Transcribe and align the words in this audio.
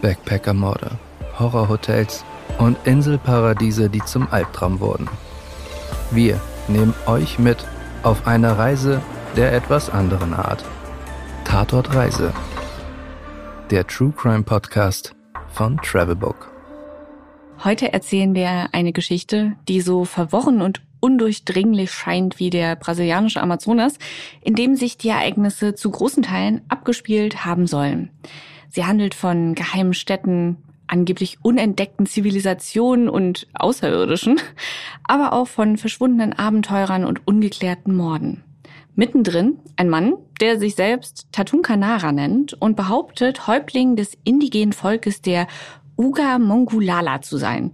Backpackermorde, 0.00 0.98
Horrorhotels 1.38 2.24
und 2.58 2.76
Inselparadiese, 2.86 3.88
die 3.88 4.04
zum 4.04 4.28
Albtraum 4.30 4.80
wurden. 4.80 5.08
Wir 6.10 6.40
nehmen 6.68 6.94
euch 7.06 7.38
mit 7.38 7.58
auf 8.02 8.26
eine 8.26 8.58
Reise 8.58 9.02
der 9.36 9.52
etwas 9.52 9.90
anderen 9.90 10.34
Art. 10.34 10.64
Tatort 11.44 11.94
Reise. 11.94 12.32
Der 13.70 13.86
True 13.86 14.12
Crime 14.16 14.42
Podcast 14.42 15.14
von 15.48 15.78
Travelbook. 15.78 16.50
Heute 17.62 17.92
erzählen 17.92 18.34
wir 18.34 18.68
eine 18.72 18.92
Geschichte, 18.92 19.52
die 19.68 19.80
so 19.80 20.04
verworren 20.04 20.62
und 20.62 20.80
undurchdringlich 21.00 21.90
scheint 21.90 22.38
wie 22.38 22.50
der 22.50 22.76
brasilianische 22.76 23.42
Amazonas, 23.42 23.98
in 24.42 24.54
dem 24.54 24.76
sich 24.76 24.96
die 24.96 25.08
Ereignisse 25.08 25.74
zu 25.74 25.90
großen 25.90 26.22
Teilen 26.22 26.62
abgespielt 26.68 27.44
haben 27.44 27.66
sollen. 27.66 28.10
Sie 28.70 28.84
handelt 28.84 29.14
von 29.14 29.54
geheimen 29.54 29.94
Städten, 29.94 30.58
angeblich 30.86 31.38
unentdeckten 31.42 32.06
Zivilisationen 32.06 33.08
und 33.08 33.46
Außerirdischen, 33.54 34.40
aber 35.04 35.32
auch 35.32 35.48
von 35.48 35.76
verschwundenen 35.76 36.32
Abenteurern 36.32 37.04
und 37.04 37.26
ungeklärten 37.26 37.94
Morden. 37.94 38.42
Mittendrin 38.94 39.58
ein 39.76 39.88
Mann, 39.88 40.14
der 40.40 40.58
sich 40.58 40.74
selbst 40.74 41.28
Tatun 41.32 41.62
Kanara 41.62 42.12
nennt 42.12 42.54
und 42.54 42.76
behauptet, 42.76 43.46
Häuptling 43.46 43.96
des 43.96 44.16
indigenen 44.24 44.72
Volkes 44.72 45.22
der 45.22 45.46
Uga 45.96 46.38
Mongulala 46.38 47.22
zu 47.22 47.36
sein 47.36 47.72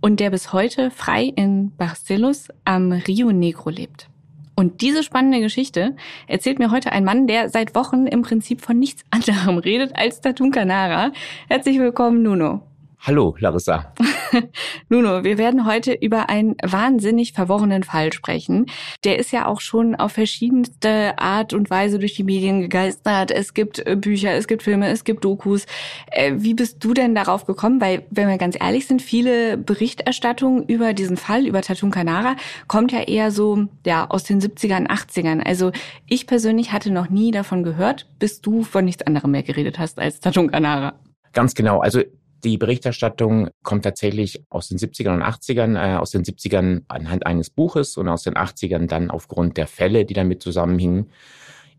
und 0.00 0.20
der 0.20 0.30
bis 0.30 0.52
heute 0.52 0.90
frei 0.90 1.24
in 1.24 1.72
Barcelos 1.76 2.48
am 2.64 2.92
Rio 2.92 3.32
Negro 3.32 3.70
lebt. 3.70 4.08
Und 4.54 4.80
diese 4.80 5.02
spannende 5.02 5.40
Geschichte 5.40 5.96
erzählt 6.26 6.58
mir 6.58 6.70
heute 6.70 6.92
ein 6.92 7.04
Mann, 7.04 7.26
der 7.26 7.48
seit 7.48 7.74
Wochen 7.74 8.06
im 8.06 8.22
Prinzip 8.22 8.60
von 8.60 8.78
nichts 8.78 9.04
anderem 9.10 9.58
redet 9.58 9.96
als 9.96 10.20
Tatun 10.20 10.50
Canara. 10.50 11.12
Herzlich 11.48 11.78
willkommen, 11.78 12.22
Nuno. 12.22 12.62
Hallo, 13.04 13.34
Larissa. 13.40 13.92
Nuno, 14.88 15.24
wir 15.24 15.36
werden 15.36 15.66
heute 15.66 15.92
über 15.92 16.28
einen 16.28 16.54
wahnsinnig 16.62 17.32
verworrenen 17.32 17.82
Fall 17.82 18.12
sprechen. 18.12 18.66
Der 19.02 19.18
ist 19.18 19.32
ja 19.32 19.46
auch 19.46 19.60
schon 19.60 19.96
auf 19.96 20.12
verschiedenste 20.12 21.18
Art 21.18 21.52
und 21.52 21.68
Weise 21.68 21.98
durch 21.98 22.14
die 22.14 22.22
Medien 22.22 22.60
gegeistert. 22.60 23.32
Es 23.32 23.54
gibt 23.54 23.84
äh, 23.84 23.96
Bücher, 23.96 24.34
es 24.34 24.46
gibt 24.46 24.62
Filme, 24.62 24.86
es 24.86 25.02
gibt 25.02 25.24
Dokus. 25.24 25.66
Äh, 26.12 26.34
wie 26.36 26.54
bist 26.54 26.84
du 26.84 26.94
denn 26.94 27.16
darauf 27.16 27.44
gekommen? 27.44 27.80
Weil, 27.80 28.04
wenn 28.10 28.28
wir 28.28 28.38
ganz 28.38 28.56
ehrlich 28.60 28.86
sind, 28.86 29.02
viele 29.02 29.56
Berichterstattungen 29.56 30.64
über 30.68 30.92
diesen 30.92 31.16
Fall, 31.16 31.44
über 31.44 31.60
Tatun 31.60 31.90
Canara, 31.90 32.36
kommt 32.68 32.92
ja 32.92 33.00
eher 33.00 33.32
so, 33.32 33.66
ja, 33.84 34.08
aus 34.08 34.22
den 34.22 34.40
70ern, 34.40 34.86
80ern. 34.86 35.42
Also 35.42 35.72
ich 36.06 36.28
persönlich 36.28 36.70
hatte 36.70 36.92
noch 36.92 37.10
nie 37.10 37.32
davon 37.32 37.64
gehört, 37.64 38.06
bis 38.20 38.40
du 38.40 38.62
von 38.62 38.84
nichts 38.84 39.04
anderem 39.04 39.32
mehr 39.32 39.42
geredet 39.42 39.80
hast 39.80 39.98
als 39.98 40.20
Tatun 40.20 40.52
Canara. 40.52 40.94
Ganz 41.32 41.54
genau. 41.54 41.80
Also 41.80 42.02
die 42.44 42.58
Berichterstattung 42.58 43.50
kommt 43.62 43.84
tatsächlich 43.84 44.44
aus 44.48 44.68
den 44.68 44.78
70ern 44.78 45.14
und 45.14 45.22
80ern, 45.22 45.76
äh, 45.76 45.96
aus 45.96 46.10
den 46.10 46.24
70ern 46.24 46.82
anhand 46.88 47.26
eines 47.26 47.50
Buches 47.50 47.96
und 47.96 48.08
aus 48.08 48.22
den 48.22 48.34
80ern 48.34 48.86
dann 48.86 49.10
aufgrund 49.10 49.56
der 49.56 49.66
Fälle, 49.66 50.04
die 50.04 50.14
damit 50.14 50.42
zusammenhingen. 50.42 51.10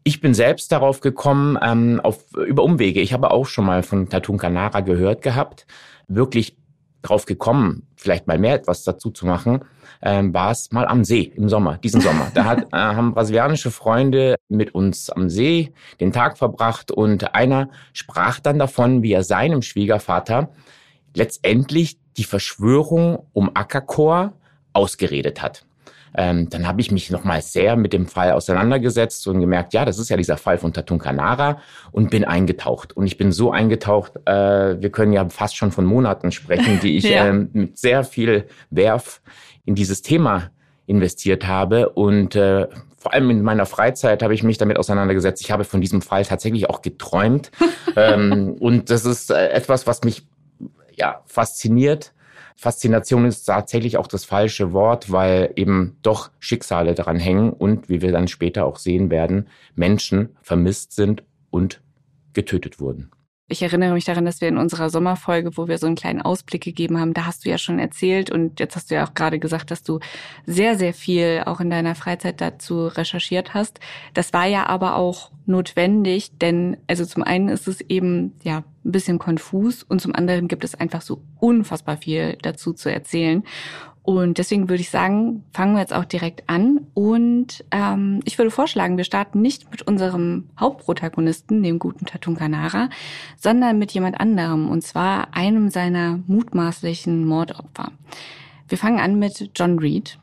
Ich 0.03 0.19
bin 0.19 0.33
selbst 0.33 0.71
darauf 0.71 0.99
gekommen, 0.99 1.57
ähm, 1.61 2.01
auf, 2.01 2.25
über 2.33 2.63
Umwege. 2.63 2.99
Ich 2.99 3.13
habe 3.13 3.31
auch 3.31 3.45
schon 3.45 3.65
mal 3.65 3.83
von 3.83 4.09
Tatun 4.09 4.37
Canara 4.37 4.81
gehört 4.81 5.21
gehabt. 5.21 5.65
Wirklich 6.07 6.57
drauf 7.03 7.25
gekommen, 7.25 7.87
vielleicht 7.95 8.27
mal 8.27 8.39
mehr 8.39 8.55
etwas 8.55 8.83
dazu 8.83 9.11
zu 9.11 9.27
machen, 9.27 9.63
ähm, 10.01 10.33
war 10.33 10.51
es 10.51 10.71
mal 10.71 10.87
am 10.87 11.03
See 11.03 11.31
im 11.35 11.49
Sommer, 11.49 11.77
diesen 11.77 12.01
Sommer. 12.01 12.31
Da 12.33 12.45
hat, 12.45 12.63
äh, 12.73 12.77
haben 12.77 13.13
brasilianische 13.13 13.71
Freunde 13.71 14.35
mit 14.49 14.73
uns 14.73 15.09
am 15.09 15.29
See 15.29 15.71
den 15.99 16.11
Tag 16.11 16.37
verbracht 16.37 16.91
und 16.91 17.35
einer 17.35 17.69
sprach 17.93 18.39
dann 18.39 18.57
davon, 18.57 19.03
wie 19.03 19.13
er 19.13 19.23
seinem 19.23 19.61
Schwiegervater 19.61 20.49
letztendlich 21.13 21.97
die 22.17 22.23
Verschwörung 22.23 23.27
um 23.33 23.51
Ackerchor 23.53 24.33
ausgeredet 24.73 25.41
hat. 25.41 25.65
Ähm, 26.15 26.49
dann 26.49 26.67
habe 26.67 26.81
ich 26.81 26.91
mich 26.91 27.09
nochmal 27.09 27.41
sehr 27.41 27.75
mit 27.75 27.93
dem 27.93 28.07
Fall 28.07 28.31
auseinandergesetzt 28.31 29.27
und 29.27 29.39
gemerkt, 29.39 29.73
ja, 29.73 29.85
das 29.85 29.97
ist 29.97 30.09
ja 30.09 30.17
dieser 30.17 30.37
Fall 30.37 30.57
von 30.57 30.73
Tatun 30.73 30.99
Canara 30.99 31.59
und 31.91 32.09
bin 32.09 32.23
eingetaucht. 32.23 32.95
Und 32.95 33.07
ich 33.07 33.17
bin 33.17 33.31
so 33.31 33.51
eingetaucht, 33.51 34.13
äh, 34.25 34.81
wir 34.81 34.91
können 34.91 35.13
ja 35.13 35.27
fast 35.29 35.55
schon 35.55 35.71
von 35.71 35.85
Monaten 35.85 36.31
sprechen, 36.31 36.79
die 36.81 36.97
ich 36.97 37.03
ja. 37.09 37.27
ähm, 37.27 37.49
mit 37.53 37.77
sehr 37.77 38.03
viel 38.03 38.45
Werf 38.69 39.21
in 39.65 39.75
dieses 39.75 40.01
Thema 40.01 40.51
investiert 40.85 41.47
habe 41.47 41.89
und 41.89 42.35
äh, 42.35 42.67
vor 43.03 43.13
allem 43.13 43.29
in 43.31 43.41
meiner 43.41 43.65
Freizeit 43.65 44.23
habe 44.23 44.33
ich 44.33 44.43
mich 44.43 44.57
damit 44.57 44.79
auseinandergesetzt. 44.79 45.41
Ich 45.41 45.51
habe 45.51 45.65
von 45.65 45.81
diesem 45.81 46.01
Fall 46.01 46.23
tatsächlich 46.23 46.69
auch 46.69 46.81
geträumt. 46.81 47.51
ähm, 47.97 48.55
und 48.59 48.89
das 48.89 49.05
ist 49.05 49.29
äh, 49.29 49.49
etwas, 49.49 49.85
was 49.87 50.03
mich 50.03 50.25
ja 50.95 51.21
fasziniert 51.25 52.13
Faszination 52.63 53.25
ist 53.25 53.43
tatsächlich 53.43 53.97
auch 53.97 54.07
das 54.07 54.23
falsche 54.23 54.71
Wort, 54.71 55.11
weil 55.11 55.51
eben 55.57 55.97
doch 56.01 56.31
Schicksale 56.39 56.95
daran 56.95 57.19
hängen 57.19 57.51
und, 57.51 57.89
wie 57.89 58.01
wir 58.01 58.13
dann 58.13 58.29
später 58.29 58.65
auch 58.65 58.77
sehen 58.77 59.11
werden, 59.11 59.47
Menschen 59.75 60.29
vermisst 60.41 60.93
sind 60.93 61.23
und 61.49 61.81
getötet 62.31 62.79
wurden. 62.79 63.11
Ich 63.49 63.61
erinnere 63.61 63.93
mich 63.93 64.05
daran, 64.05 64.23
dass 64.23 64.39
wir 64.39 64.47
in 64.47 64.57
unserer 64.57 64.89
Sommerfolge, 64.89 65.57
wo 65.57 65.67
wir 65.67 65.77
so 65.77 65.87
einen 65.87 65.97
kleinen 65.97 66.21
Ausblick 66.21 66.63
gegeben 66.63 67.01
haben, 67.01 67.13
da 67.13 67.25
hast 67.25 67.43
du 67.43 67.49
ja 67.49 67.57
schon 67.57 67.79
erzählt 67.79 68.31
und 68.31 68.61
jetzt 68.61 68.77
hast 68.77 68.89
du 68.89 68.95
ja 68.95 69.05
auch 69.05 69.13
gerade 69.13 69.39
gesagt, 69.39 69.69
dass 69.69 69.83
du 69.83 69.99
sehr, 70.45 70.77
sehr 70.77 70.93
viel 70.93 71.43
auch 71.45 71.59
in 71.59 71.69
deiner 71.69 71.95
Freizeit 71.95 72.39
dazu 72.39 72.87
recherchiert 72.87 73.53
hast. 73.53 73.81
Das 74.13 74.31
war 74.31 74.45
ja 74.45 74.67
aber 74.67 74.95
auch 74.95 75.31
notwendig, 75.45 76.31
denn 76.37 76.77
also 76.87 77.05
zum 77.05 77.23
einen 77.23 77.49
ist 77.49 77.67
es 77.67 77.81
eben 77.81 78.33
ja 78.41 78.63
ein 78.85 78.91
bisschen 78.91 79.19
konfus 79.19 79.83
und 79.83 80.01
zum 80.01 80.15
anderen 80.15 80.47
gibt 80.47 80.63
es 80.63 80.75
einfach 80.75 81.01
so 81.01 81.21
unfassbar 81.39 81.97
viel 81.97 82.37
dazu 82.41 82.73
zu 82.73 82.91
erzählen. 82.91 83.43
Und 84.03 84.37
deswegen 84.37 84.67
würde 84.67 84.81
ich 84.81 84.89
sagen, 84.89 85.45
fangen 85.53 85.75
wir 85.75 85.79
jetzt 85.79 85.93
auch 85.93 86.03
direkt 86.03 86.49
an. 86.49 86.87
Und 86.93 87.63
ähm, 87.71 88.19
ich 88.25 88.37
würde 88.37 88.51
vorschlagen, 88.51 88.97
wir 88.97 89.05
starten 89.05 89.41
nicht 89.41 89.71
mit 89.71 89.81
unserem 89.83 90.49
Hauptprotagonisten, 90.59 91.63
dem 91.63 91.79
guten 91.79 92.05
Tatun 92.05 92.35
Kanara, 92.35 92.89
sondern 93.37 93.79
mit 93.79 93.91
jemand 93.93 94.19
anderem, 94.19 94.69
und 94.69 94.83
zwar 94.83 95.33
einem 95.33 95.69
seiner 95.69 96.19
mutmaßlichen 96.27 97.25
Mordopfer. 97.25 97.93
Wir 98.67 98.77
fangen 98.77 98.99
an 98.99 99.19
mit 99.19 99.51
John 99.55 99.79
Reed. 99.79 100.19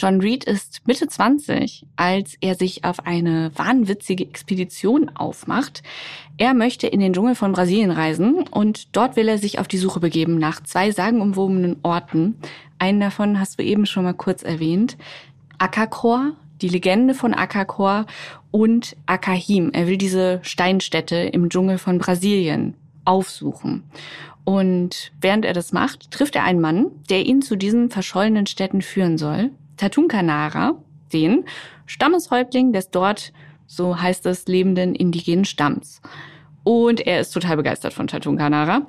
John 0.00 0.22
Reed 0.22 0.44
ist 0.44 0.80
Mitte 0.86 1.08
20, 1.08 1.84
als 1.96 2.38
er 2.40 2.54
sich 2.54 2.84
auf 2.84 3.06
eine 3.06 3.50
wahnwitzige 3.54 4.24
Expedition 4.24 5.10
aufmacht. 5.14 5.82
Er 6.38 6.54
möchte 6.54 6.86
in 6.86 7.00
den 7.00 7.12
Dschungel 7.12 7.34
von 7.34 7.52
Brasilien 7.52 7.90
reisen 7.90 8.48
und 8.50 8.96
dort 8.96 9.16
will 9.16 9.28
er 9.28 9.36
sich 9.36 9.58
auf 9.58 9.68
die 9.68 9.76
Suche 9.76 10.00
begeben 10.00 10.38
nach 10.38 10.62
zwei 10.62 10.90
sagenumwobenen 10.90 11.76
Orten. 11.82 12.38
Einen 12.78 12.98
davon 12.98 13.38
hast 13.38 13.58
du 13.58 13.62
eben 13.62 13.84
schon 13.84 14.04
mal 14.04 14.14
kurz 14.14 14.42
erwähnt. 14.42 14.96
Akakor, 15.58 16.32
die 16.62 16.70
Legende 16.70 17.12
von 17.12 17.34
Akakor 17.34 18.06
und 18.50 18.96
Akahim. 19.04 19.70
Er 19.74 19.86
will 19.86 19.98
diese 19.98 20.40
Steinstätte 20.40 21.16
im 21.16 21.50
Dschungel 21.50 21.76
von 21.76 21.98
Brasilien 21.98 22.72
aufsuchen. 23.04 23.82
Und 24.44 25.12
während 25.20 25.44
er 25.44 25.52
das 25.52 25.72
macht, 25.72 26.10
trifft 26.10 26.36
er 26.36 26.44
einen 26.44 26.62
Mann, 26.62 26.86
der 27.10 27.26
ihn 27.26 27.42
zu 27.42 27.54
diesen 27.54 27.90
verschollenen 27.90 28.46
Städten 28.46 28.80
führen 28.80 29.18
soll. 29.18 29.50
Tatun 29.80 30.08
Kanara, 30.08 30.74
den 31.10 31.46
Stammeshäuptling 31.86 32.74
des 32.74 32.90
dort, 32.90 33.32
so 33.66 33.98
heißt 33.98 34.26
es, 34.26 34.46
lebenden 34.46 34.94
indigenen 34.94 35.46
Stamms. 35.46 36.02
Und 36.64 37.00
er 37.00 37.20
ist 37.20 37.30
total 37.30 37.56
begeistert 37.56 37.94
von 37.94 38.06
Tatun 38.06 38.36
Kanara. 38.36 38.86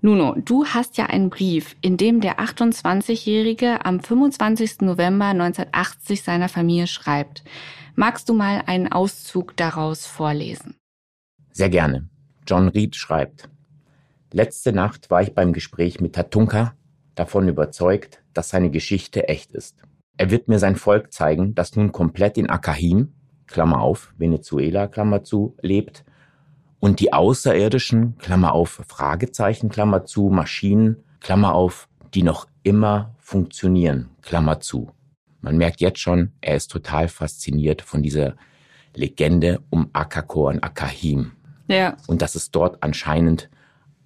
Nuno, 0.00 0.36
du 0.36 0.64
hast 0.64 0.96
ja 0.96 1.06
einen 1.06 1.28
Brief, 1.28 1.74
in 1.80 1.96
dem 1.96 2.20
der 2.20 2.38
28-Jährige 2.38 3.84
am 3.84 3.98
25. 3.98 4.82
November 4.82 5.26
1980 5.26 6.22
seiner 6.22 6.48
Familie 6.48 6.86
schreibt. 6.86 7.42
Magst 7.96 8.28
du 8.28 8.32
mal 8.32 8.62
einen 8.66 8.92
Auszug 8.92 9.56
daraus 9.56 10.06
vorlesen? 10.06 10.76
Sehr 11.50 11.68
gerne. 11.68 12.08
John 12.46 12.68
Reed 12.68 12.94
schreibt. 12.94 13.48
Letzte 14.32 14.72
Nacht 14.72 15.10
war 15.10 15.20
ich 15.20 15.34
beim 15.34 15.52
Gespräch 15.52 16.00
mit 16.00 16.14
Tatunka 16.14 16.74
davon 17.16 17.48
überzeugt, 17.48 18.22
dass 18.34 18.50
seine 18.50 18.70
Geschichte 18.70 19.28
echt 19.28 19.50
ist. 19.50 19.82
Er 20.18 20.30
wird 20.30 20.48
mir 20.48 20.58
sein 20.58 20.74
Volk 20.74 21.12
zeigen, 21.12 21.54
das 21.54 21.76
nun 21.76 21.92
komplett 21.92 22.36
in 22.36 22.50
Akahim, 22.50 23.12
Klammer 23.46 23.80
auf, 23.80 24.12
Venezuela, 24.18 24.88
Klammer 24.88 25.22
zu, 25.22 25.56
lebt 25.62 26.04
und 26.80 26.98
die 26.98 27.12
Außerirdischen, 27.12 28.18
Klammer 28.18 28.52
auf, 28.52 28.82
Fragezeichen, 28.88 29.68
Klammer 29.68 30.04
zu, 30.04 30.28
Maschinen, 30.28 30.96
Klammer 31.20 31.54
auf, 31.54 31.88
die 32.14 32.24
noch 32.24 32.48
immer 32.64 33.14
funktionieren, 33.18 34.10
Klammer 34.22 34.58
zu. 34.60 34.90
Man 35.40 35.56
merkt 35.56 35.80
jetzt 35.80 36.00
schon, 36.00 36.32
er 36.40 36.56
ist 36.56 36.70
total 36.70 37.06
fasziniert 37.06 37.80
von 37.80 38.02
dieser 38.02 38.34
Legende 38.94 39.60
um 39.70 39.90
Akakor 39.92 40.50
und 40.50 40.64
Akahim. 40.64 41.32
Ja. 41.68 41.96
Und 42.08 42.22
dass 42.22 42.34
es 42.34 42.50
dort 42.50 42.82
anscheinend 42.82 43.50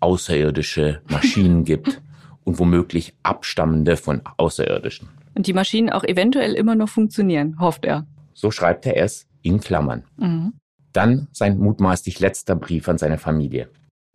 außerirdische 0.01 1.01
Maschinen 1.09 1.65
gibt 1.65 2.03
und 2.45 2.59
womöglich 2.59 3.15
Abstammende 3.23 3.97
von 3.97 4.21
Außerirdischen. 4.37 5.09
Und 5.35 5.47
die 5.47 5.53
Maschinen 5.53 5.91
auch 5.91 6.05
eventuell 6.05 6.53
immer 6.55 6.75
noch 6.75 6.89
funktionieren, 6.89 7.59
hofft 7.59 7.85
er. 7.85 8.07
So 8.35 8.51
schreibt 8.51 8.87
er 8.87 8.97
es 8.97 9.27
in 9.43 9.61
Klammern. 9.61 10.05
Mhm. 10.17 10.55
Dann 10.93 11.29
sein 11.33 11.59
mutmaßlich 11.59 12.21
letzter 12.21 12.55
Brief 12.55 12.89
an 12.89 12.99
seine 12.99 13.19
Familie. 13.19 13.69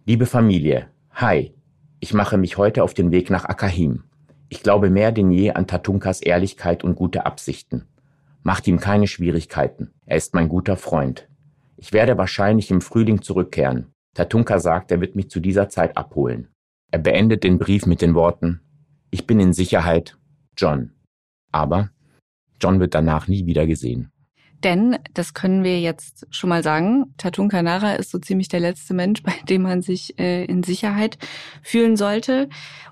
Liebe 0.05 0.25
Familie, 0.25 0.87
Hi, 1.11 1.53
ich 1.99 2.13
mache 2.13 2.37
mich 2.37 2.57
heute 2.57 2.83
auf 2.83 2.93
den 2.93 3.11
Weg 3.11 3.29
nach 3.29 3.45
Akahim. 3.45 4.03
Ich 4.49 4.61
glaube 4.61 4.89
mehr 4.89 5.11
denn 5.11 5.31
je 5.31 5.51
an 5.51 5.67
Tatunkas 5.67 6.21
Ehrlichkeit 6.21 6.83
und 6.83 6.95
gute 6.95 7.25
Absichten. 7.25 7.87
Macht 8.43 8.67
ihm 8.67 8.79
keine 8.79 9.07
Schwierigkeiten. 9.07 9.91
Er 10.05 10.17
ist 10.17 10.33
mein 10.35 10.47
guter 10.47 10.77
Freund. 10.77 11.27
Ich 11.75 11.91
werde 11.91 12.17
wahrscheinlich 12.17 12.71
im 12.71 12.81
Frühling 12.81 13.21
zurückkehren. 13.21 13.87
Tatunka 14.13 14.59
sagt, 14.59 14.91
er 14.91 15.01
wird 15.01 15.15
mich 15.15 15.29
zu 15.29 15.39
dieser 15.39 15.69
Zeit 15.69 15.97
abholen. 15.97 16.49
Er 16.91 16.99
beendet 16.99 17.43
den 17.43 17.57
Brief 17.57 17.85
mit 17.85 18.01
den 18.01 18.15
Worten, 18.15 18.61
ich 19.09 19.25
bin 19.25 19.39
in 19.39 19.53
Sicherheit, 19.53 20.17
John. 20.57 20.91
Aber 21.57 21.89
John 22.61 22.79
wird 22.79 22.93
danach 22.93 23.27
nie 23.27 23.45
wieder 23.45 23.65
gesehen. 23.65 24.11
Denn, 24.63 24.97
das 25.13 25.33
können 25.33 25.63
wir 25.63 25.79
jetzt 25.79 26.25
schon 26.31 26.49
mal 26.49 26.63
sagen, 26.63 27.13
Tatun 27.17 27.49
Kanara 27.49 27.93
ist 27.93 28.11
so 28.11 28.17
ziemlich 28.19 28.47
der 28.47 28.59
letzte 28.59 28.93
Mensch, 28.93 29.23
bei 29.23 29.33
dem 29.49 29.63
man 29.63 29.81
sich 29.81 30.19
äh, 30.19 30.45
in 30.45 30.63
Sicherheit 30.63 31.17
fühlen 31.63 31.97
sollte. 31.97 32.49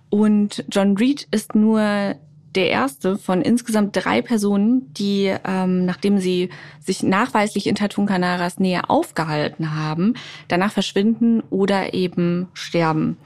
Und 0.10 0.64
John 0.70 0.98
Reed 0.98 1.28
ist 1.32 1.56
nur 1.56 2.16
der 2.56 2.70
erste 2.70 3.18
von 3.18 3.42
insgesamt 3.42 3.96
drei 3.96 4.22
Personen, 4.22 4.94
die, 4.94 5.34
ähm, 5.46 5.86
nachdem 5.86 6.20
sie 6.20 6.50
sich 6.80 7.04
nachweislich 7.04 7.68
in 7.68 7.76
Tatun 7.76 8.06
Kanaras 8.06 8.60
Nähe 8.60 8.90
aufgehalten 8.90 9.76
haben, 9.76 10.14
danach 10.48 10.72
verschwinden 10.72 11.42
oder 11.50 11.94
eben 11.94 12.48
sterben. 12.54 13.18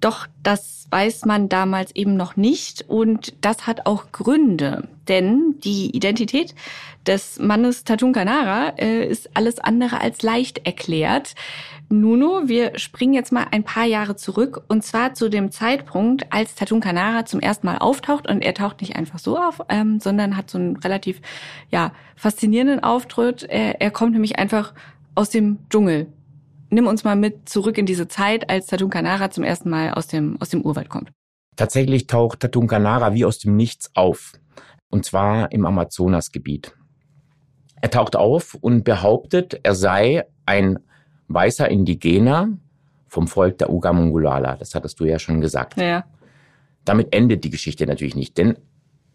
Doch 0.00 0.26
das 0.42 0.86
weiß 0.90 1.24
man 1.24 1.48
damals 1.48 1.94
eben 1.94 2.16
noch 2.16 2.36
nicht. 2.36 2.84
Und 2.88 3.34
das 3.40 3.66
hat 3.66 3.86
auch 3.86 4.12
Gründe, 4.12 4.88
denn 5.08 5.56
die 5.64 5.94
Identität 5.96 6.54
des 7.06 7.38
Mannes 7.38 7.84
Tatun 7.84 8.12
Kanara 8.12 8.74
äh, 8.76 9.06
ist 9.06 9.36
alles 9.36 9.58
andere 9.58 10.00
als 10.00 10.22
leicht 10.22 10.66
erklärt. 10.66 11.34
Nuno, 11.88 12.42
wir 12.46 12.78
springen 12.78 13.14
jetzt 13.14 13.30
mal 13.32 13.46
ein 13.52 13.62
paar 13.62 13.84
Jahre 13.84 14.16
zurück. 14.16 14.62
Und 14.68 14.82
zwar 14.82 15.14
zu 15.14 15.28
dem 15.28 15.50
Zeitpunkt, 15.52 16.32
als 16.32 16.56
Tatun 16.56 16.80
Kanara 16.80 17.24
zum 17.24 17.40
ersten 17.40 17.66
Mal 17.66 17.78
auftaucht. 17.78 18.28
Und 18.28 18.42
er 18.42 18.54
taucht 18.54 18.80
nicht 18.80 18.96
einfach 18.96 19.18
so 19.18 19.38
auf, 19.38 19.62
ähm, 19.68 20.00
sondern 20.00 20.36
hat 20.36 20.50
so 20.50 20.58
einen 20.58 20.76
relativ 20.76 21.20
ja 21.70 21.92
faszinierenden 22.16 22.82
Auftritt. 22.82 23.44
Er, 23.44 23.80
er 23.80 23.90
kommt 23.90 24.12
nämlich 24.12 24.38
einfach 24.38 24.74
aus 25.14 25.30
dem 25.30 25.58
Dschungel 25.70 26.08
nimm 26.70 26.86
uns 26.86 27.04
mal 27.04 27.16
mit 27.16 27.48
zurück 27.48 27.78
in 27.78 27.86
diese 27.86 28.08
Zeit, 28.08 28.50
als 28.50 28.66
Tatun 28.66 28.90
Kanara 28.90 29.30
zum 29.30 29.44
ersten 29.44 29.70
Mal 29.70 29.92
aus 29.92 30.06
dem, 30.06 30.40
aus 30.40 30.48
dem 30.48 30.62
Urwald 30.62 30.88
kommt. 30.88 31.10
Tatsächlich 31.56 32.06
taucht 32.06 32.40
Tatun 32.40 32.66
Kanara 32.66 33.14
wie 33.14 33.24
aus 33.24 33.38
dem 33.38 33.56
Nichts 33.56 33.90
auf. 33.94 34.32
Und 34.88 35.04
zwar 35.04 35.52
im 35.52 35.66
Amazonasgebiet. 35.66 36.72
Er 37.80 37.90
taucht 37.90 38.16
auf 38.16 38.54
und 38.54 38.84
behauptet, 38.84 39.60
er 39.62 39.74
sei 39.74 40.24
ein 40.44 40.78
weißer 41.28 41.68
Indigener 41.68 42.48
vom 43.06 43.28
Volk 43.28 43.58
der 43.58 43.70
Ugamungulala. 43.70 44.56
Das 44.56 44.74
hattest 44.74 45.00
du 45.00 45.04
ja 45.04 45.18
schon 45.18 45.40
gesagt. 45.40 45.78
Ja. 45.78 46.04
Damit 46.84 47.14
endet 47.14 47.44
die 47.44 47.50
Geschichte 47.50 47.86
natürlich 47.86 48.16
nicht, 48.16 48.38
denn 48.38 48.58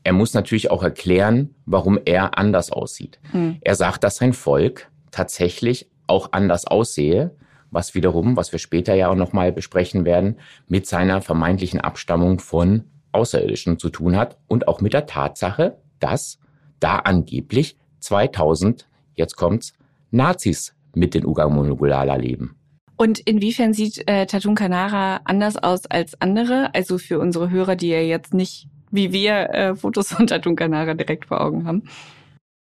er 0.03 0.13
muss 0.13 0.33
natürlich 0.33 0.71
auch 0.71 0.83
erklären, 0.83 1.55
warum 1.65 1.99
er 2.05 2.37
anders 2.37 2.71
aussieht. 2.71 3.19
Hm. 3.31 3.57
Er 3.61 3.75
sagt, 3.75 4.03
dass 4.03 4.17
sein 4.17 4.33
Volk 4.33 4.89
tatsächlich 5.11 5.89
auch 6.07 6.29
anders 6.31 6.65
aussehe, 6.65 7.35
was 7.71 7.95
wiederum, 7.95 8.37
was 8.37 8.51
wir 8.51 8.59
später 8.59 8.93
ja 8.93 9.09
auch 9.09 9.15
nochmal 9.15 9.51
besprechen 9.51 10.05
werden, 10.05 10.37
mit 10.67 10.85
seiner 10.85 11.21
vermeintlichen 11.21 11.81
Abstammung 11.81 12.39
von 12.39 12.83
Außerirdischen 13.11 13.79
zu 13.79 13.89
tun 13.89 14.15
hat 14.15 14.37
und 14.47 14.67
auch 14.67 14.81
mit 14.81 14.93
der 14.93 15.05
Tatsache, 15.05 15.77
dass 15.99 16.39
da 16.79 16.97
angeblich 16.97 17.77
2000, 17.99 18.87
jetzt 19.15 19.35
kommt's, 19.35 19.73
Nazis 20.11 20.75
mit 20.93 21.13
den 21.13 21.25
Ugamulgulala 21.25 22.15
leben. 22.15 22.55
Und 22.97 23.19
inwiefern 23.19 23.73
sieht 23.73 24.07
äh, 24.07 24.27
Tatun 24.27 24.55
Kanara 24.55 25.21
anders 25.23 25.57
aus 25.57 25.87
als 25.87 26.19
andere? 26.21 26.73
Also 26.75 26.97
für 26.97 27.19
unsere 27.19 27.49
Hörer, 27.49 27.75
die 27.75 27.89
ja 27.89 28.01
jetzt 28.01 28.33
nicht 28.33 28.67
wie 28.91 29.11
wir 29.11 29.49
äh, 29.49 29.75
Fotos 29.75 30.09
von 30.09 30.27
Tatun 30.27 30.55
Kanara 30.55 30.93
direkt 30.93 31.25
vor 31.25 31.41
Augen 31.41 31.65
haben. 31.65 31.83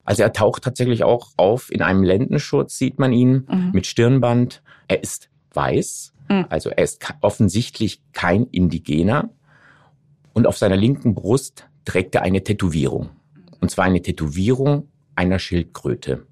Also 0.06 0.23
er 0.23 0.33
taucht 0.33 0.63
tatsächlich 0.63 1.03
auch 1.03 1.29
auf 1.38 1.71
in 1.71 1.81
einem 1.81 2.03
Lendenschutz, 2.03 2.77
sieht 2.77 2.99
man 2.99 3.13
ihn, 3.13 3.47
mhm. 3.49 3.71
mit 3.73 3.85
Stirnband. 3.85 4.61
Er 4.88 5.01
ist 5.01 5.30
weiß, 5.53 6.13
mhm. 6.30 6.45
also 6.50 6.69
er 6.69 6.83
ist 6.83 7.06
offensichtlich 7.21 8.01
kein 8.12 8.45
Indigener. 8.47 9.30
Und 10.33 10.47
auf 10.47 10.57
seiner 10.57 10.75
linken 10.75 11.13
Brust 11.13 11.68
trägt 11.85 12.15
er 12.15 12.24
eine 12.24 12.44
Tätowierung. 12.44 13.09
Und 13.59 13.69
zwar 13.69 13.85
eine 13.85 14.01
Tätowierung 14.01 14.89
einer 15.15 15.39
Schildkröte. 15.39 16.25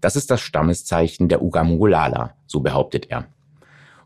Das 0.00 0.14
ist 0.14 0.30
das 0.30 0.40
Stammeszeichen 0.40 1.28
der 1.28 1.42
Ugamungulala, 1.42 2.34
so 2.46 2.60
behauptet 2.60 3.10
er. 3.10 3.26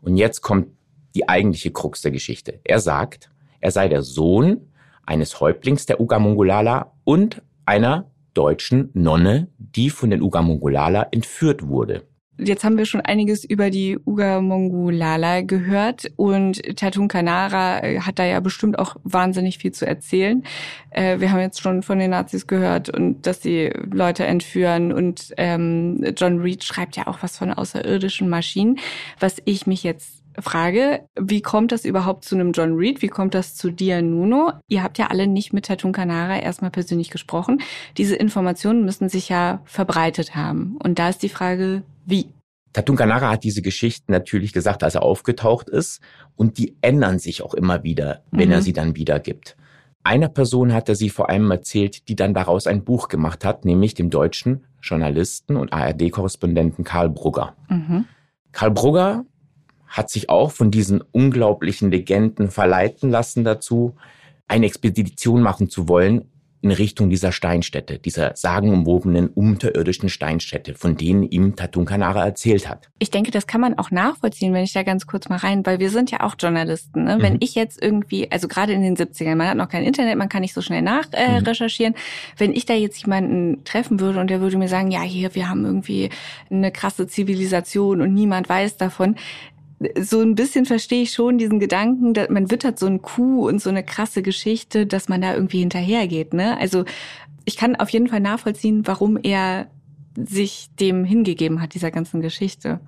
Und 0.01 0.17
jetzt 0.17 0.41
kommt 0.41 0.67
die 1.15 1.29
eigentliche 1.29 1.71
Krux 1.71 2.01
der 2.01 2.11
Geschichte. 2.11 2.59
Er 2.63 2.79
sagt, 2.79 3.29
er 3.61 3.71
sei 3.71 3.87
der 3.87 4.01
Sohn 4.01 4.69
eines 5.05 5.39
Häuptlings 5.39 5.85
der 5.85 6.01
Ugamungulala 6.01 6.93
und 7.03 7.41
einer 7.65 8.09
deutschen 8.33 8.89
Nonne, 8.93 9.47
die 9.57 9.89
von 9.89 10.09
den 10.09 10.21
Ugamongolala 10.21 11.07
entführt 11.11 11.67
wurde. 11.67 12.07
Jetzt 12.39 12.63
haben 12.63 12.77
wir 12.77 12.85
schon 12.85 13.01
einiges 13.01 13.43
über 13.43 13.69
die 13.69 13.99
Ugamongolala 14.03 15.41
gehört 15.41 16.11
und 16.15 16.61
Tatun 16.77 17.07
Kanara 17.07 17.83
äh, 17.83 17.99
hat 17.99 18.17
da 18.17 18.25
ja 18.25 18.39
bestimmt 18.39 18.79
auch 18.79 18.95
wahnsinnig 19.03 19.59
viel 19.59 19.71
zu 19.71 19.85
erzählen. 19.85 20.43
Äh, 20.89 21.19
wir 21.19 21.31
haben 21.31 21.39
jetzt 21.39 21.61
schon 21.61 21.83
von 21.83 21.99
den 21.99 22.09
Nazis 22.09 22.47
gehört 22.47 22.89
und 22.89 23.27
dass 23.27 23.43
sie 23.43 23.71
Leute 23.91 24.25
entführen 24.25 24.91
und 24.91 25.33
ähm, 25.37 26.03
John 26.17 26.39
Reed 26.39 26.63
schreibt 26.63 26.97
ja 26.97 27.05
auch 27.05 27.19
was 27.21 27.37
von 27.37 27.53
außerirdischen 27.53 28.27
Maschinen. 28.27 28.79
Was 29.19 29.37
ich 29.45 29.67
mich 29.67 29.83
jetzt 29.83 30.23
Frage, 30.39 31.07
wie 31.15 31.41
kommt 31.41 31.71
das 31.71 31.85
überhaupt 31.85 32.25
zu 32.25 32.33
einem 32.35 32.51
John 32.53 32.73
Reed? 32.73 33.01
Wie 33.01 33.07
kommt 33.07 33.35
das 33.35 33.55
zu 33.55 33.69
dir, 33.69 34.01
Nuno? 34.01 34.53
Ihr 34.67 34.81
habt 34.81 34.97
ja 34.97 35.07
alle 35.07 35.27
nicht 35.27 35.53
mit 35.53 35.65
Tatun 35.65 35.91
Kanara 35.91 36.39
erstmal 36.39 36.71
persönlich 36.71 37.11
gesprochen. 37.11 37.61
Diese 37.97 38.15
Informationen 38.15 38.83
müssen 38.83 39.09
sich 39.09 39.29
ja 39.29 39.61
verbreitet 39.65 40.35
haben. 40.35 40.77
Und 40.83 40.97
da 40.97 41.09
ist 41.09 41.21
die 41.21 41.29
Frage, 41.29 41.83
wie? 42.05 42.33
Tatun 42.73 42.97
hat 42.99 43.43
diese 43.43 43.61
Geschichten 43.61 44.11
natürlich 44.11 44.51
gesagt, 44.51 44.83
als 44.83 44.95
er 44.95 45.03
aufgetaucht 45.03 45.69
ist. 45.69 46.01
Und 46.35 46.57
die 46.57 46.75
ändern 46.81 47.19
sich 47.19 47.43
auch 47.43 47.53
immer 47.53 47.83
wieder, 47.83 48.23
wenn 48.31 48.47
mhm. 48.47 48.53
er 48.53 48.61
sie 48.61 48.73
dann 48.73 48.95
wiedergibt. 48.95 49.55
Einer 50.03 50.27
Person 50.27 50.73
hat 50.73 50.89
er 50.89 50.95
sie 50.95 51.09
vor 51.09 51.29
allem 51.29 51.49
erzählt, 51.51 52.09
die 52.09 52.15
dann 52.15 52.33
daraus 52.33 52.67
ein 52.67 52.83
Buch 52.83 53.07
gemacht 53.07 53.45
hat, 53.45 53.63
nämlich 53.63 53.93
dem 53.93 54.09
deutschen 54.09 54.65
Journalisten 54.81 55.55
und 55.55 55.71
ARD-Korrespondenten 55.71 56.83
Karl 56.83 57.09
Brugger. 57.09 57.55
Mhm. 57.69 58.05
Karl 58.51 58.71
Brugger 58.71 59.25
hat 59.87 60.09
sich 60.09 60.29
auch 60.29 60.51
von 60.51 60.71
diesen 60.71 61.01
unglaublichen 61.01 61.91
Legenden 61.91 62.49
verleiten 62.49 63.11
lassen 63.11 63.43
dazu, 63.43 63.95
eine 64.47 64.65
Expedition 64.65 65.41
machen 65.41 65.69
zu 65.69 65.87
wollen 65.87 66.32
in 66.63 66.71
Richtung 66.71 67.09
dieser 67.09 67.31
Steinstätte, 67.33 67.99
dieser 67.99 68.35
sagenumwobenen 68.35 69.27
unterirdischen 69.27 70.07
Steinstätte, 70.07 70.75
von 70.75 70.95
denen 70.95 71.23
ihm 71.23 71.55
Tatun 71.57 71.85
Kanara 71.85 72.25
erzählt 72.25 72.69
hat. 72.69 72.89
Ich 72.99 73.11
denke, 73.11 73.31
das 73.31 73.47
kann 73.47 73.59
man 73.59 73.77
auch 73.77 73.91
nachvollziehen, 73.91 74.53
wenn 74.53 74.63
ich 74.63 74.71
da 74.71 74.83
ganz 74.83 75.05
kurz 75.05 75.27
mal 75.27 75.35
rein, 75.35 75.65
weil 75.65 75.79
wir 75.79 75.89
sind 75.89 76.09
ja 76.09 76.21
auch 76.21 76.35
Journalisten. 76.39 77.03
Ne? 77.03 77.17
Mhm. 77.17 77.21
Wenn 77.21 77.37
ich 77.41 77.53
jetzt 77.55 77.81
irgendwie, 77.81 78.31
also 78.31 78.47
gerade 78.47 78.71
in 78.71 78.81
den 78.81 78.95
70ern, 78.95 79.35
man 79.35 79.49
hat 79.49 79.57
noch 79.57 79.67
kein 79.67 79.83
Internet, 79.83 80.17
man 80.17 80.29
kann 80.29 80.41
nicht 80.41 80.53
so 80.53 80.61
schnell 80.61 80.81
nachrecherchieren. 80.81 81.93
Äh, 81.93 81.97
mhm. 81.97 82.33
Wenn 82.37 82.53
ich 82.53 82.65
da 82.65 82.73
jetzt 82.73 83.01
jemanden 83.01 83.63
treffen 83.65 83.99
würde 83.99 84.21
und 84.21 84.29
der 84.29 84.39
würde 84.39 84.57
mir 84.57 84.69
sagen, 84.69 84.89
ja, 84.89 85.01
hier, 85.01 85.35
wir 85.35 85.49
haben 85.49 85.65
irgendwie 85.65 86.09
eine 86.49 86.71
krasse 86.71 87.07
Zivilisation 87.07 88.01
und 88.01 88.13
niemand 88.13 88.47
weiß 88.47 88.77
davon, 88.77 89.15
so 89.99 90.21
ein 90.21 90.35
bisschen 90.35 90.65
verstehe 90.65 91.03
ich 91.03 91.13
schon 91.13 91.37
diesen 91.37 91.59
Gedanken, 91.59 92.13
dass 92.13 92.29
man 92.29 92.51
wittert 92.51 92.79
so 92.79 92.85
ein 92.85 93.01
Kuh 93.01 93.47
und 93.47 93.61
so 93.61 93.69
eine 93.69 93.83
krasse 93.83 94.21
Geschichte, 94.21 94.85
dass 94.85 95.09
man 95.09 95.21
da 95.21 95.33
irgendwie 95.33 95.59
hinterhergeht. 95.59 96.33
Ne? 96.33 96.57
Also 96.59 96.85
ich 97.45 97.57
kann 97.57 97.75
auf 97.75 97.89
jeden 97.89 98.07
Fall 98.07 98.19
nachvollziehen, 98.19 98.85
warum 98.85 99.17
er 99.21 99.67
sich 100.15 100.69
dem 100.79 101.05
hingegeben 101.05 101.61
hat, 101.61 101.73
dieser 101.73 101.91
ganzen 101.91 102.21
Geschichte. 102.21 102.79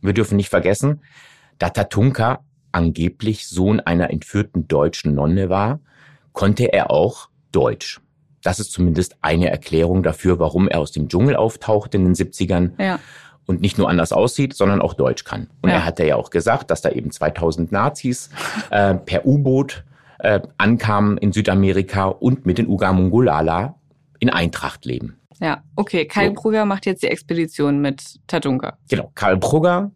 Wir 0.00 0.12
dürfen 0.12 0.36
nicht 0.36 0.48
vergessen, 0.48 1.02
da 1.58 1.70
Tatunka 1.70 2.44
angeblich 2.72 3.46
Sohn 3.46 3.80
einer 3.80 4.10
entführten 4.10 4.66
deutschen 4.66 5.14
Nonne 5.14 5.48
war, 5.48 5.80
konnte 6.32 6.72
er 6.72 6.90
auch 6.90 7.28
Deutsch. 7.52 8.00
Das 8.42 8.60
ist 8.60 8.72
zumindest 8.72 9.16
eine 9.22 9.48
Erklärung 9.48 10.02
dafür, 10.02 10.38
warum 10.38 10.68
er 10.68 10.80
aus 10.80 10.92
dem 10.92 11.08
Dschungel 11.08 11.36
auftaucht 11.36 11.94
in 11.94 12.04
den 12.04 12.14
70ern. 12.14 12.72
Ja 12.82 12.98
und 13.46 13.60
nicht 13.60 13.78
nur 13.78 13.88
anders 13.88 14.12
aussieht, 14.12 14.54
sondern 14.54 14.80
auch 14.80 14.94
Deutsch 14.94 15.24
kann. 15.24 15.48
Und 15.62 15.70
ja. 15.70 15.76
er 15.76 15.84
hat 15.84 15.98
ja 15.98 16.16
auch 16.16 16.30
gesagt, 16.30 16.70
dass 16.70 16.82
da 16.82 16.90
eben 16.90 17.10
2000 17.10 17.72
Nazis 17.72 18.30
äh, 18.70 18.94
per 18.94 19.26
U-Boot 19.26 19.84
äh, 20.18 20.40
ankamen 20.58 21.18
in 21.18 21.32
Südamerika 21.32 22.06
und 22.06 22.46
mit 22.46 22.58
den 22.58 22.68
Ugamungulala 22.68 23.74
in 24.18 24.30
Eintracht 24.30 24.84
leben. 24.84 25.20
Ja, 25.40 25.62
okay. 25.76 26.06
Karl 26.06 26.28
so. 26.28 26.34
Brugger 26.34 26.64
macht 26.64 26.86
jetzt 26.86 27.02
die 27.02 27.08
Expedition 27.08 27.80
mit 27.80 28.20
Tatunka. 28.26 28.78
Genau. 28.88 29.10
Karl 29.14 29.36
Brugger 29.36 29.90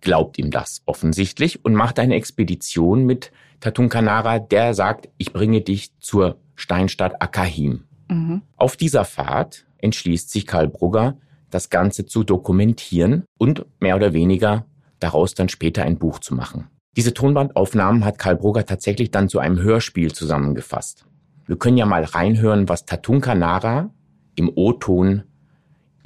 glaubt 0.00 0.38
ihm 0.38 0.50
das 0.50 0.82
offensichtlich 0.86 1.64
und 1.64 1.74
macht 1.74 1.98
eine 1.98 2.14
Expedition 2.14 3.04
mit 3.04 3.30
Tatunkanara, 3.60 4.38
der 4.38 4.74
sagt, 4.74 5.08
ich 5.18 5.32
bringe 5.32 5.60
dich 5.60 5.96
zur 5.98 6.38
Steinstadt 6.56 7.20
Akahim. 7.22 7.84
Mhm. 8.08 8.42
Auf 8.56 8.76
dieser 8.76 9.04
Fahrt 9.04 9.66
entschließt 9.78 10.30
sich 10.30 10.46
Karl 10.46 10.68
Brugger, 10.68 11.16
das 11.50 11.70
Ganze 11.70 12.06
zu 12.06 12.24
dokumentieren 12.24 13.24
und 13.38 13.66
mehr 13.80 13.96
oder 13.96 14.12
weniger 14.12 14.66
daraus 14.98 15.34
dann 15.34 15.48
später 15.48 15.82
ein 15.82 15.98
Buch 15.98 16.18
zu 16.18 16.34
machen. 16.34 16.68
Diese 16.96 17.14
Tonbandaufnahmen 17.14 18.04
hat 18.04 18.18
Karl 18.18 18.36
Brugger 18.36 18.66
tatsächlich 18.66 19.10
dann 19.10 19.28
zu 19.28 19.38
einem 19.38 19.60
Hörspiel 19.60 20.12
zusammengefasst. 20.12 21.04
Wir 21.46 21.56
können 21.56 21.76
ja 21.76 21.86
mal 21.86 22.04
reinhören, 22.04 22.68
was 22.68 22.84
Tatunka 22.84 23.34
Nara 23.34 23.90
im 24.36 24.50
O-Ton 24.54 25.24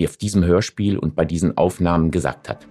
auf 0.00 0.16
diesem 0.16 0.44
Hörspiel 0.44 0.98
und 0.98 1.14
bei 1.14 1.24
diesen 1.24 1.56
Aufnahmen 1.56 2.10
gesagt 2.10 2.48
hat. 2.48 2.66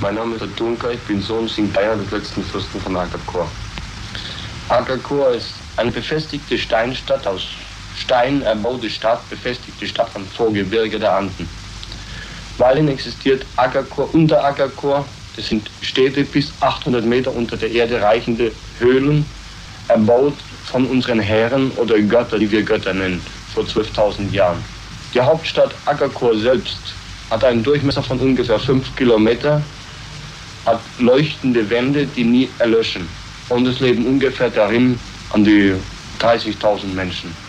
Mein 0.00 0.14
Name 0.14 0.34
ist 0.34 0.40
Tatunka, 0.40 0.90
ich 0.90 1.00
bin 1.00 1.20
Sohn 1.20 1.48
Singaya 1.48 1.94
des 1.96 2.10
letzten 2.10 2.42
Fürsten 2.42 2.80
von 2.80 2.96
Akakor. 2.96 3.48
Akakor 4.68 5.30
ist 5.30 5.54
eine 5.76 5.90
befestigte 5.90 6.58
Steinstadt 6.58 7.26
aus 7.26 7.48
Stein 7.96 8.42
erbaute 8.42 8.90
Stadt, 8.90 9.28
befestigte 9.30 9.86
Stadt 9.86 10.10
am 10.14 10.26
Vorgebirge 10.26 10.98
der 10.98 11.14
Anden. 11.14 11.48
Weiterhin 12.58 12.88
existiert 12.88 13.44
Ackerchor, 13.56 14.14
Unterackerchor, 14.14 15.06
das 15.34 15.48
sind 15.48 15.70
Städte 15.82 16.24
bis 16.24 16.52
800 16.60 17.04
Meter 17.04 17.34
unter 17.34 17.56
der 17.56 17.70
Erde 17.70 18.00
reichende 18.00 18.52
Höhlen, 18.78 19.26
erbaut 19.88 20.34
von 20.64 20.86
unseren 20.86 21.20
Herren 21.20 21.70
oder 21.72 22.00
Götter, 22.00 22.38
die 22.38 22.50
wir 22.50 22.62
Götter 22.62 22.94
nennen, 22.94 23.22
vor 23.52 23.64
12.000 23.64 24.30
Jahren. 24.32 24.64
Die 25.14 25.20
Hauptstadt 25.20 25.74
Ackerchor 25.84 26.36
selbst 26.36 26.78
hat 27.30 27.44
einen 27.44 27.62
Durchmesser 27.62 28.02
von 28.02 28.18
ungefähr 28.20 28.58
5 28.58 28.96
Kilometer, 28.96 29.62
hat 30.64 30.80
leuchtende 30.98 31.68
Wände, 31.70 32.06
die 32.06 32.24
nie 32.24 32.50
erlöschen. 32.58 33.08
Und 33.48 33.66
es 33.66 33.80
leben 33.80 34.06
ungefähr 34.06 34.50
darin 34.50 34.98
an 35.30 35.44
die 35.44 35.74
30.000 36.20 36.86
Menschen. 36.94 37.45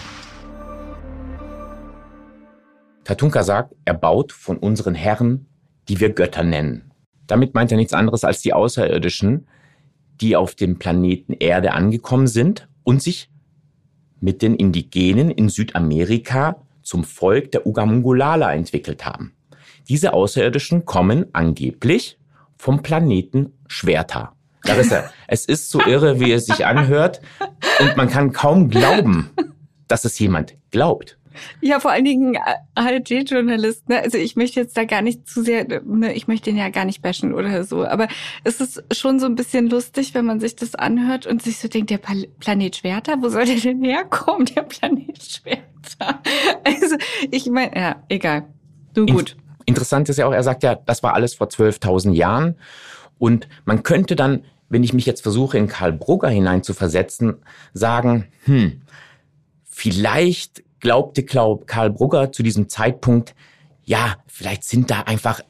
Tatunka 3.08 3.42
sagt, 3.42 3.74
er 3.86 3.94
baut 3.94 4.34
von 4.34 4.58
unseren 4.58 4.94
Herren, 4.94 5.46
die 5.88 6.02
wir 6.02 6.10
Götter 6.10 6.44
nennen. 6.44 6.92
Damit 7.26 7.54
meint 7.54 7.72
er 7.72 7.78
nichts 7.78 7.94
anderes 7.94 8.26
als 8.26 8.42
die 8.42 8.52
Außerirdischen, 8.52 9.48
die 10.20 10.36
auf 10.36 10.56
dem 10.56 10.78
Planeten 10.78 11.32
Erde 11.32 11.72
angekommen 11.72 12.28
sind 12.28 12.68
und 12.84 13.02
sich 13.02 13.30
mit 14.20 14.42
den 14.42 14.56
Indigenen 14.56 15.32
in 15.32 15.48
Südamerika 15.48 16.58
zum 16.82 17.06
Volk 17.06 17.54
der 17.54 17.66
Ugamungulala 17.66 18.54
entwickelt 18.54 19.06
haben. 19.06 19.32
Diese 19.88 20.12
Außerirdischen 20.12 20.84
kommen 20.84 21.28
angeblich 21.32 22.20
vom 22.58 22.84
Planeten 22.84 23.54
Schwerter. 23.68 24.34
Larissa, 24.66 25.10
es 25.30 25.46
ist 25.46 25.70
so 25.70 25.80
irre, 25.80 26.20
wie 26.20 26.34
es 26.34 26.48
sich 26.48 26.66
anhört 26.66 27.22
und 27.80 27.96
man 27.96 28.10
kann 28.10 28.34
kaum 28.34 28.70
glauben, 28.70 29.30
dass 29.88 30.04
es 30.04 30.20
jemand 30.20 30.56
glaubt. 30.72 31.18
Ja, 31.62 31.80
vor 31.80 31.92
allen 31.92 32.06
Dingen 32.06 32.38
ARD-Journalist. 32.76 33.90
Ne? 33.90 34.02
Also 34.02 34.18
ich 34.18 34.36
möchte 34.36 34.60
jetzt 34.60 34.78
da 34.78 34.86
gar 34.86 35.02
nicht 35.02 35.28
zu 35.28 35.44
sehr, 35.44 35.66
ne, 35.84 36.14
ich 36.14 36.28
möchte 36.28 36.50
ihn 36.50 36.58
ja 36.58 36.70
gar 36.70 36.86
nicht 36.86 37.02
bashen 37.02 37.34
oder 37.34 37.64
so. 37.64 37.86
Aber 37.86 38.08
es 38.44 38.62
ist 38.62 38.84
schon 38.96 39.20
so 39.20 39.26
ein 39.26 39.36
bisschen 39.36 39.70
lustig, 39.70 40.14
wenn 40.14 40.26
man 40.26 40.40
sich 40.40 40.56
das 40.56 40.76
anhört 40.76 41.26
und 41.26 41.42
sich 41.42 41.60
so 41.60 41.68
denkt, 41.68 41.90
der 41.90 42.00
Planet 42.40 42.76
Schwerter, 42.76 43.16
wo 43.22 43.30
soll 43.30 43.46
der 43.46 43.56
denn 43.56 43.84
herkommen, 43.84 44.46
der 44.46 44.64
Planet 44.64 45.22
Schwerter? 45.22 45.68
Also 46.64 46.98
ich 47.32 47.46
meine, 47.50 47.76
ja, 47.76 48.04
egal. 48.10 48.48
Du 48.94 49.06
gut. 49.06 49.38
Interessant 49.66 50.10
ist 50.10 50.18
ja 50.18 50.26
auch, 50.28 50.34
er 50.34 50.44
sagt 50.44 50.64
ja, 50.64 50.76
das 50.76 51.04
war 51.04 51.14
alles 51.14 51.36
vor 51.36 51.48
12.000 51.48 52.14
Jahren. 52.14 52.56
Und 53.18 53.48
man 53.66 53.84
könnte 53.84 54.16
dann, 54.16 54.44
wenn 54.70 54.84
ich 54.84 54.94
mich 54.94 55.06
jetzt 55.06 55.22
versuche, 55.22 55.58
in 55.58 55.68
Karl 55.68 55.94
Brugger 55.94 56.30
hineinzuversetzen, 56.30 57.38
sagen, 57.74 58.28
hm, 58.46 58.82
vielleicht 59.64 60.64
glaubte 60.80 61.24
Karl 61.24 61.90
Brugger 61.90 62.32
zu 62.32 62.44
diesem 62.44 62.70
Zeitpunkt, 62.70 63.36
ja, 63.84 64.18
vielleicht 64.28 64.64
sind 64.64 64.92
da 64.92 65.02
einfach 65.02 65.42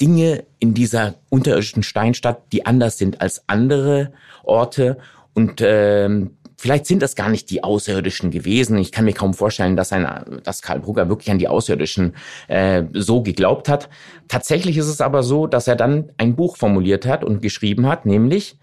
Dinge 0.00 0.44
in 0.58 0.74
dieser 0.74 1.16
unterirdischen 1.28 1.82
Steinstadt, 1.82 2.52
die 2.52 2.64
anders 2.64 2.98
sind 2.98 3.20
als 3.20 3.48
andere 3.48 4.12
Orte 4.44 4.98
und 5.34 5.60
ähm, 5.60 6.36
vielleicht 6.56 6.86
sind 6.86 7.02
das 7.02 7.16
gar 7.16 7.28
nicht 7.28 7.50
die 7.50 7.64
Außerirdischen 7.64 8.30
gewesen. 8.30 8.78
Ich 8.78 8.92
kann 8.92 9.04
mir 9.04 9.12
kaum 9.12 9.34
vorstellen, 9.34 9.76
dass, 9.76 9.92
ein, 9.92 10.40
dass 10.42 10.62
Karl 10.62 10.80
Brugger 10.80 11.08
wirklich 11.08 11.30
an 11.30 11.38
die 11.38 11.48
Außerirdischen 11.48 12.14
äh, 12.48 12.84
so 12.92 13.22
geglaubt 13.22 13.68
hat. 13.68 13.88
Tatsächlich 14.28 14.76
ist 14.76 14.86
es 14.86 15.00
aber 15.00 15.22
so, 15.22 15.46
dass 15.46 15.68
er 15.68 15.76
dann 15.76 16.12
ein 16.16 16.36
Buch 16.36 16.56
formuliert 16.56 17.06
hat 17.06 17.24
und 17.24 17.42
geschrieben 17.42 17.86
hat, 17.86 18.06
nämlich 18.06 18.58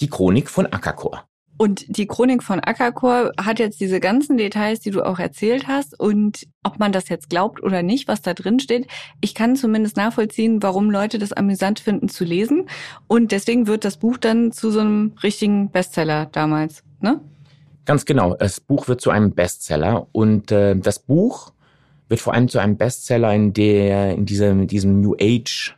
die 0.00 0.08
Chronik 0.08 0.50
von 0.50 0.66
Akakor. 0.66 1.24
Und 1.58 1.84
die 1.96 2.06
Chronik 2.06 2.42
von 2.42 2.60
Ackerchor 2.60 3.32
hat 3.38 3.58
jetzt 3.58 3.80
diese 3.80 4.00
ganzen 4.00 4.36
Details, 4.36 4.80
die 4.80 4.90
du 4.90 5.02
auch 5.02 5.18
erzählt 5.18 5.66
hast. 5.66 5.98
Und 5.98 6.46
ob 6.62 6.78
man 6.78 6.92
das 6.92 7.08
jetzt 7.08 7.30
glaubt 7.30 7.62
oder 7.62 7.82
nicht, 7.82 8.08
was 8.08 8.22
da 8.22 8.34
drin 8.34 8.60
steht, 8.60 8.86
ich 9.20 9.34
kann 9.34 9.56
zumindest 9.56 9.96
nachvollziehen, 9.96 10.62
warum 10.62 10.90
Leute 10.90 11.18
das 11.18 11.32
amüsant 11.32 11.80
finden 11.80 12.08
zu 12.08 12.24
lesen. 12.24 12.68
Und 13.06 13.32
deswegen 13.32 13.66
wird 13.66 13.84
das 13.84 13.96
Buch 13.96 14.18
dann 14.18 14.52
zu 14.52 14.70
so 14.70 14.80
einem 14.80 15.14
richtigen 15.22 15.70
Bestseller 15.70 16.26
damals, 16.26 16.82
ne? 17.00 17.20
Ganz 17.86 18.04
genau. 18.04 18.34
Das 18.34 18.60
Buch 18.60 18.88
wird 18.88 19.00
zu 19.00 19.10
einem 19.10 19.32
Bestseller. 19.32 20.08
Und 20.12 20.50
äh, 20.50 20.76
das 20.76 20.98
Buch 20.98 21.52
wird 22.08 22.20
vor 22.20 22.34
allem 22.34 22.48
zu 22.48 22.58
einem 22.58 22.76
Bestseller 22.76 23.32
in 23.32 23.52
der, 23.52 24.12
in 24.12 24.26
diesem, 24.26 24.62
in 24.62 24.66
diesem 24.66 25.00
New 25.00 25.14
Age 25.20 25.76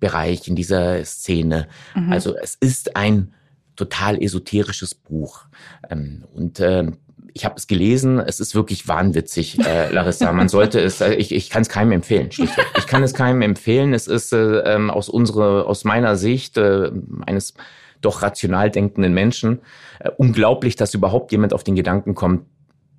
Bereich, 0.00 0.46
in 0.46 0.54
dieser 0.54 1.04
Szene. 1.04 1.66
Mhm. 1.96 2.12
Also 2.12 2.36
es 2.36 2.54
ist 2.54 2.94
ein 2.94 3.34
total 3.78 4.22
esoterisches 4.22 4.94
Buch. 4.94 5.46
Ähm, 5.88 6.24
und 6.34 6.60
äh, 6.60 6.90
ich 7.32 7.44
habe 7.44 7.54
es 7.56 7.68
gelesen, 7.68 8.18
es 8.18 8.40
ist 8.40 8.54
wirklich 8.54 8.88
wahnwitzig, 8.88 9.58
äh, 9.64 9.90
Larissa. 9.92 10.32
Man 10.32 10.48
sollte 10.48 10.80
es, 10.80 11.00
äh, 11.00 11.14
ich, 11.14 11.32
ich 11.32 11.48
kann 11.48 11.62
es 11.62 11.68
keinem 11.68 11.92
empfehlen. 11.92 12.28
Ich 12.76 12.86
kann 12.86 13.02
es 13.02 13.14
keinem 13.14 13.40
empfehlen. 13.42 13.94
Es 13.94 14.08
ist 14.08 14.32
äh, 14.32 14.58
ähm, 14.60 14.90
aus 14.90 15.08
unserer, 15.08 15.66
aus 15.66 15.84
meiner 15.84 16.16
Sicht 16.16 16.56
äh, 16.56 16.90
eines 17.24 17.54
doch 18.00 18.22
rational 18.22 18.70
denkenden 18.70 19.14
Menschen 19.14 19.60
äh, 20.00 20.10
unglaublich, 20.16 20.74
dass 20.74 20.94
überhaupt 20.94 21.30
jemand 21.30 21.52
auf 21.52 21.62
den 21.62 21.76
Gedanken 21.76 22.14
kommt, 22.14 22.46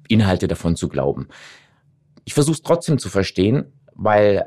Inhalte 0.08 0.48
davon 0.48 0.76
zu 0.76 0.88
glauben. 0.88 1.28
Ich 2.24 2.34
versuche 2.34 2.56
es 2.56 2.62
trotzdem 2.62 3.00
zu 3.00 3.10
verstehen, 3.10 3.74
weil 3.94 4.46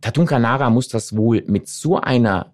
Tatun 0.00 0.26
Kanara 0.26 0.70
muss 0.70 0.88
das 0.88 1.16
wohl 1.16 1.44
mit 1.46 1.68
so 1.68 2.00
einer 2.00 2.52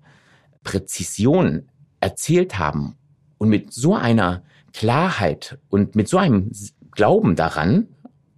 Präzision 0.62 1.68
erzählt 2.02 2.58
haben 2.58 2.96
und 3.38 3.48
mit 3.48 3.72
so 3.72 3.94
einer 3.94 4.42
Klarheit 4.72 5.58
und 5.70 5.94
mit 5.94 6.08
so 6.08 6.18
einem 6.18 6.50
Glauben 6.90 7.36
daran, 7.36 7.88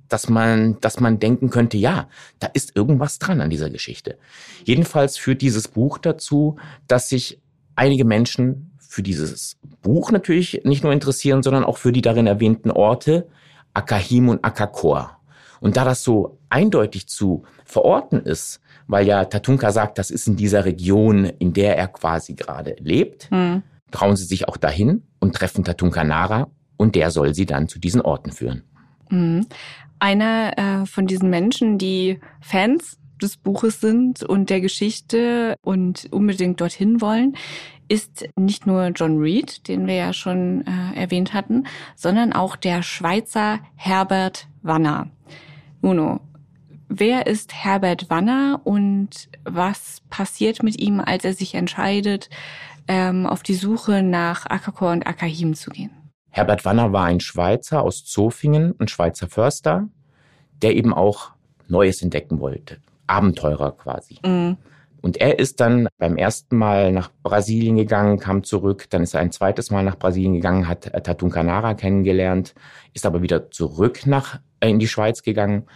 dass 0.09 0.29
man, 0.29 0.79
dass 0.81 1.01
man 1.01 1.19
denken 1.19 1.51
könnte, 1.51 1.77
ja, 1.77 2.09
da 2.39 2.49
ist 2.53 2.77
irgendwas 2.77 3.19
dran 3.19 3.41
an 3.41 3.51
dieser 3.51 3.71
Geschichte. 3.71 4.19
Jedenfalls 4.65 5.17
führt 5.17 5.43
dieses 5.43 5.67
Buch 5.67 5.99
dazu, 5.99 6.57
dass 6.87 7.09
sich 7.09 7.41
einige 7.75 8.05
Menschen 8.05 8.79
für 8.79 9.03
dieses 9.03 9.57
Buch 9.83 10.13
natürlich 10.13 10.63
nicht 10.65 10.85
nur 10.85 10.93
interessieren, 10.93 11.43
sondern 11.43 11.65
auch 11.65 11.79
für 11.79 11.91
die 11.91 12.03
darin 12.03 12.27
erwähnten 12.27 12.71
Orte 12.71 13.27
Akahim 13.73 14.29
und 14.29 14.45
Akakor. 14.45 15.19
Und 15.61 15.77
da 15.77 15.85
das 15.85 16.05
so 16.05 16.39
eindeutig 16.49 17.09
zu 17.09 17.45
verorten 17.65 18.21
ist, 18.21 18.61
weil 18.87 19.07
ja 19.07 19.25
Tatunka 19.25 19.73
sagt, 19.73 19.99
das 19.99 20.11
ist 20.11 20.27
in 20.27 20.37
dieser 20.37 20.65
Region, 20.65 21.25
in 21.25 21.53
der 21.53 21.77
er 21.77 21.89
quasi 21.89 22.35
gerade 22.35 22.77
lebt. 22.81 23.31
Mhm. 23.31 23.63
Trauen 23.91 24.17
sie 24.17 24.25
sich 24.25 24.49
auch 24.49 24.57
dahin 24.57 25.03
und 25.21 25.35
treffen 25.35 25.65
Tatunka 25.65 26.05
Nara 26.05 26.49
und 26.77 26.95
der 26.95 27.11
soll 27.11 27.35
sie 27.35 27.47
dann 27.47 27.69
zu 27.69 27.79
diesen 27.79 28.01
Orten 28.01 28.33
führen. 28.33 28.63
Mhm. 29.11 29.47
Einer 29.99 30.83
äh, 30.83 30.87
von 30.87 31.07
diesen 31.07 31.31
Menschen, 31.31 31.79
die 31.79 32.19
Fans 32.41 32.99
des 33.23 33.37
Buches 33.37 33.81
sind 33.81 34.23
und 34.23 34.51
der 34.51 34.61
Geschichte 34.61 35.57
und 35.63 36.09
unbedingt 36.11 36.61
dorthin 36.61 37.01
wollen, 37.01 37.37
ist 37.89 38.27
nicht 38.37 38.67
nur 38.67 38.89
John 38.89 39.19
Reed, 39.19 39.69
den 39.69 39.87
wir 39.87 39.95
ja 39.95 40.13
schon 40.13 40.65
äh, 40.67 41.01
erwähnt 41.01 41.35
hatten, 41.35 41.65
sondern 41.97 42.33
auch 42.33 42.57
der 42.57 42.83
Schweizer 42.83 43.61
Herbert 43.77 44.49
Wanner. 44.63 45.11
Uno, 45.83 46.21
Wer 46.89 47.27
ist 47.27 47.55
Herbert 47.55 48.11
Wanner 48.11 48.61
und 48.65 49.29
was 49.45 50.03
passiert 50.11 50.63
mit 50.63 50.79
ihm, 50.79 51.01
als 51.01 51.25
er 51.25 51.33
sich 51.33 51.55
entscheidet, 51.55 52.29
ähm, 52.89 53.27
auf 53.27 53.43
die 53.43 53.55
Suche 53.55 54.03
nach 54.03 54.47
Akakor 54.47 54.93
und 54.93 55.07
Akahim 55.07 55.55
zu 55.55 55.71
gehen? 55.71 55.91
Herbert 56.31 56.65
Wanner 56.65 56.93
war 56.93 57.05
ein 57.05 57.21
Schweizer 57.21 57.83
aus 57.83 58.05
Zofingen, 58.05 58.75
ein 58.79 58.89
Schweizer 58.89 59.29
Förster, 59.29 59.89
der 60.63 60.75
eben 60.75 60.93
auch 60.93 61.31
Neues 61.69 62.03
entdecken 62.03 62.41
wollte. 62.41 62.79
Abenteurer 63.07 63.73
quasi. 63.73 64.19
Mhm. 64.25 64.57
Und 65.01 65.19
er 65.19 65.39
ist 65.39 65.61
dann 65.61 65.89
beim 65.99 66.17
ersten 66.17 66.57
Mal 66.57 66.91
nach 66.91 67.11
Brasilien 67.23 67.77
gegangen, 67.77 68.19
kam 68.19 68.43
zurück, 68.43 68.87
dann 68.89 69.03
ist 69.03 69.15
er 69.15 69.21
ein 69.21 69.33
zweites 69.33 69.71
Mal 69.71 69.85
nach 69.85 69.99
Brasilien 69.99 70.33
gegangen, 70.33 70.67
hat 70.67 70.91
Tatun 71.05 71.31
Canara 71.31 71.75
kennengelernt, 71.75 72.55
ist 72.95 73.05
aber 73.05 73.21
wieder 73.21 73.51
zurück 73.51 74.07
nach, 74.07 74.41
äh, 74.61 74.71
in 74.71 74.79
die 74.79 74.89
Schweiz 74.89 75.23
gegangen 75.23 75.67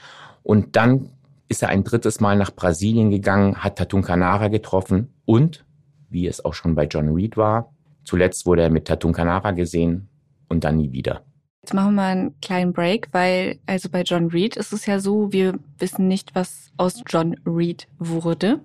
und 0.43 0.77
dann 0.77 1.11
ist 1.49 1.63
er 1.63 1.71
ein 1.71 1.85
drittes 1.85 2.21
Mal 2.21 2.37
nach 2.37 2.55
Brasilien 2.55 3.11
gegangen, 3.11 3.57
hat 3.57 3.77
Tatun 3.77 4.03
Canara 4.03 4.49
getroffen 4.49 5.15
und, 5.25 5.65
wie 6.11 6.27
es 6.27 6.45
auch 6.45 6.55
schon 6.55 6.75
bei 6.75 6.87
John 6.87 7.09
Reed 7.09 7.37
war, 7.37 7.73
zuletzt 8.05 8.47
wurde 8.47 8.63
er 8.63 8.71
mit 8.71 8.87
Tatun 8.87 9.13
Canara 9.13 9.53
gesehen 9.53 10.09
und 10.49 10.65
dann 10.65 10.77
nie 10.77 10.93
wieder. 10.93 11.23
Jetzt 11.63 11.75
machen 11.75 11.97
wir 11.97 12.03
einen 12.03 12.41
kleinen 12.41 12.73
Break, 12.73 13.09
weil 13.13 13.59
also 13.67 13.89
bei 13.91 14.03
John 14.03 14.29
Reed 14.29 14.57
ist 14.57 14.73
es 14.73 14.87
ja 14.87 15.01
so, 15.01 15.33
wir 15.33 15.59
wissen 15.79 16.09
nicht, 16.09 16.35
was 16.35 16.71
aus 16.77 17.03
John 17.07 17.37
Reed 17.45 17.89
wurde. 17.99 18.61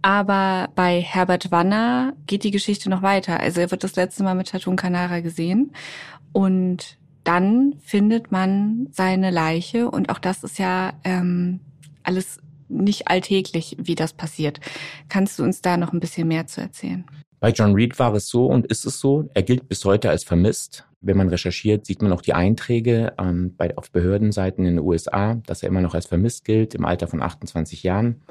Aber 0.00 0.68
bei 0.74 1.00
Herbert 1.00 1.50
Wanner 1.50 2.14
geht 2.26 2.44
die 2.44 2.50
Geschichte 2.50 2.90
noch 2.90 3.02
weiter. 3.02 3.38
Also 3.38 3.60
er 3.60 3.70
wird 3.70 3.84
das 3.84 3.96
letzte 3.96 4.24
Mal 4.24 4.34
mit 4.34 4.48
Tatun 4.48 4.76
Canara 4.76 5.20
gesehen 5.20 5.72
und 6.32 6.98
dann 7.24 7.74
findet 7.80 8.32
man 8.32 8.88
seine 8.90 9.30
Leiche 9.30 9.90
und 9.90 10.10
auch 10.10 10.18
das 10.18 10.44
ist 10.44 10.58
ja 10.58 10.94
ähm, 11.04 11.60
alles 12.02 12.38
nicht 12.68 13.08
alltäglich, 13.08 13.76
wie 13.78 13.94
das 13.94 14.12
passiert. 14.12 14.60
Kannst 15.08 15.38
du 15.38 15.42
uns 15.42 15.60
da 15.62 15.76
noch 15.76 15.92
ein 15.92 16.00
bisschen 16.00 16.28
mehr 16.28 16.46
zu 16.46 16.60
erzählen? 16.60 17.04
Bei 17.42 17.50
John 17.50 17.74
Reed 17.74 17.98
war 17.98 18.14
es 18.14 18.28
so 18.28 18.46
und 18.46 18.66
ist 18.66 18.86
es 18.86 19.00
so. 19.00 19.28
Er 19.34 19.42
gilt 19.42 19.68
bis 19.68 19.84
heute 19.84 20.10
als 20.10 20.22
vermisst. 20.22 20.86
Wenn 21.00 21.16
man 21.16 21.28
recherchiert, 21.28 21.84
sieht 21.84 22.00
man 22.00 22.12
auch 22.12 22.22
die 22.22 22.34
Einträge 22.34 23.14
ähm, 23.18 23.56
bei, 23.56 23.76
auf 23.76 23.90
Behördenseiten 23.90 24.64
in 24.64 24.76
den 24.76 24.84
USA, 24.84 25.34
dass 25.34 25.64
er 25.64 25.68
immer 25.68 25.80
noch 25.80 25.94
als 25.96 26.06
vermisst 26.06 26.44
gilt, 26.44 26.76
im 26.76 26.84
Alter 26.84 27.08
von 27.08 27.20
28 27.20 27.82
Jahren. 27.82 28.22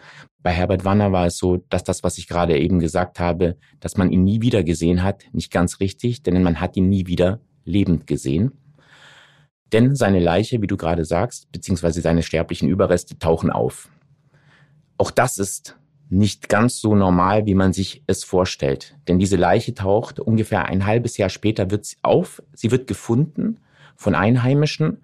Bei 0.41 0.51
Herbert 0.51 0.85
Wanner 0.85 1.11
war 1.11 1.25
es 1.25 1.37
so, 1.37 1.57
dass 1.57 1.83
das, 1.83 2.03
was 2.03 2.17
ich 2.17 2.29
gerade 2.29 2.57
eben 2.57 2.79
gesagt 2.79 3.19
habe, 3.19 3.57
dass 3.81 3.97
man 3.97 4.11
ihn 4.11 4.23
nie 4.23 4.41
wieder 4.41 4.63
gesehen 4.63 5.03
hat, 5.03 5.25
nicht 5.33 5.51
ganz 5.51 5.81
richtig, 5.81 6.23
denn 6.23 6.41
man 6.41 6.61
hat 6.61 6.77
ihn 6.77 6.87
nie 6.87 7.05
wieder 7.07 7.41
lebend 7.65 8.07
gesehen. 8.07 8.53
Denn 9.73 9.95
seine 9.95 10.19
Leiche, 10.19 10.61
wie 10.61 10.67
du 10.67 10.77
gerade 10.77 11.05
sagst, 11.05 11.51
beziehungsweise 11.51 12.01
seine 12.01 12.23
sterblichen 12.23 12.67
Überreste 12.69 13.17
tauchen 13.17 13.49
auf. 13.49 13.89
Auch 14.97 15.11
das 15.11 15.37
ist 15.37 15.77
nicht 16.09 16.49
ganz 16.49 16.81
so 16.81 16.93
normal, 16.93 17.45
wie 17.45 17.55
man 17.55 17.71
sich 17.71 18.03
es 18.05 18.25
vorstellt. 18.25 18.97
Denn 19.07 19.17
diese 19.17 19.37
Leiche 19.37 19.73
taucht 19.73 20.19
ungefähr 20.19 20.65
ein 20.65 20.85
halbes 20.85 21.17
Jahr 21.17 21.29
später 21.29 21.71
wird 21.71 21.85
sie 21.85 21.95
auf. 22.01 22.43
Sie 22.53 22.69
wird 22.69 22.85
gefunden 22.85 23.61
von 23.95 24.13
Einheimischen. 24.13 24.97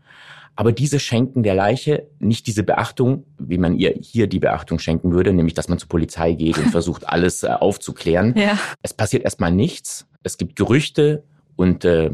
Aber 0.57 0.71
diese 0.71 0.99
schenken 0.99 1.43
der 1.43 1.53
Leiche 1.53 2.07
nicht 2.19 2.47
diese 2.47 2.63
Beachtung, 2.63 3.25
wie 3.37 3.59
man 3.59 3.75
ihr 3.75 3.93
hier 4.01 4.27
die 4.27 4.39
Beachtung 4.39 4.79
schenken 4.79 5.11
würde, 5.13 5.31
nämlich 5.31 5.53
dass 5.53 5.69
man 5.69 5.77
zur 5.77 5.87
Polizei 5.87 6.33
geht 6.33 6.57
und 6.57 6.65
versucht, 6.71 7.07
alles 7.07 7.43
äh, 7.43 7.47
aufzuklären. 7.47 8.35
Ja. 8.35 8.57
Es 8.81 8.93
passiert 8.93 9.23
erstmal 9.23 9.51
nichts. 9.51 10.07
Es 10.23 10.37
gibt 10.37 10.55
Gerüchte 10.55 11.23
und 11.55 11.85
äh, 11.85 12.09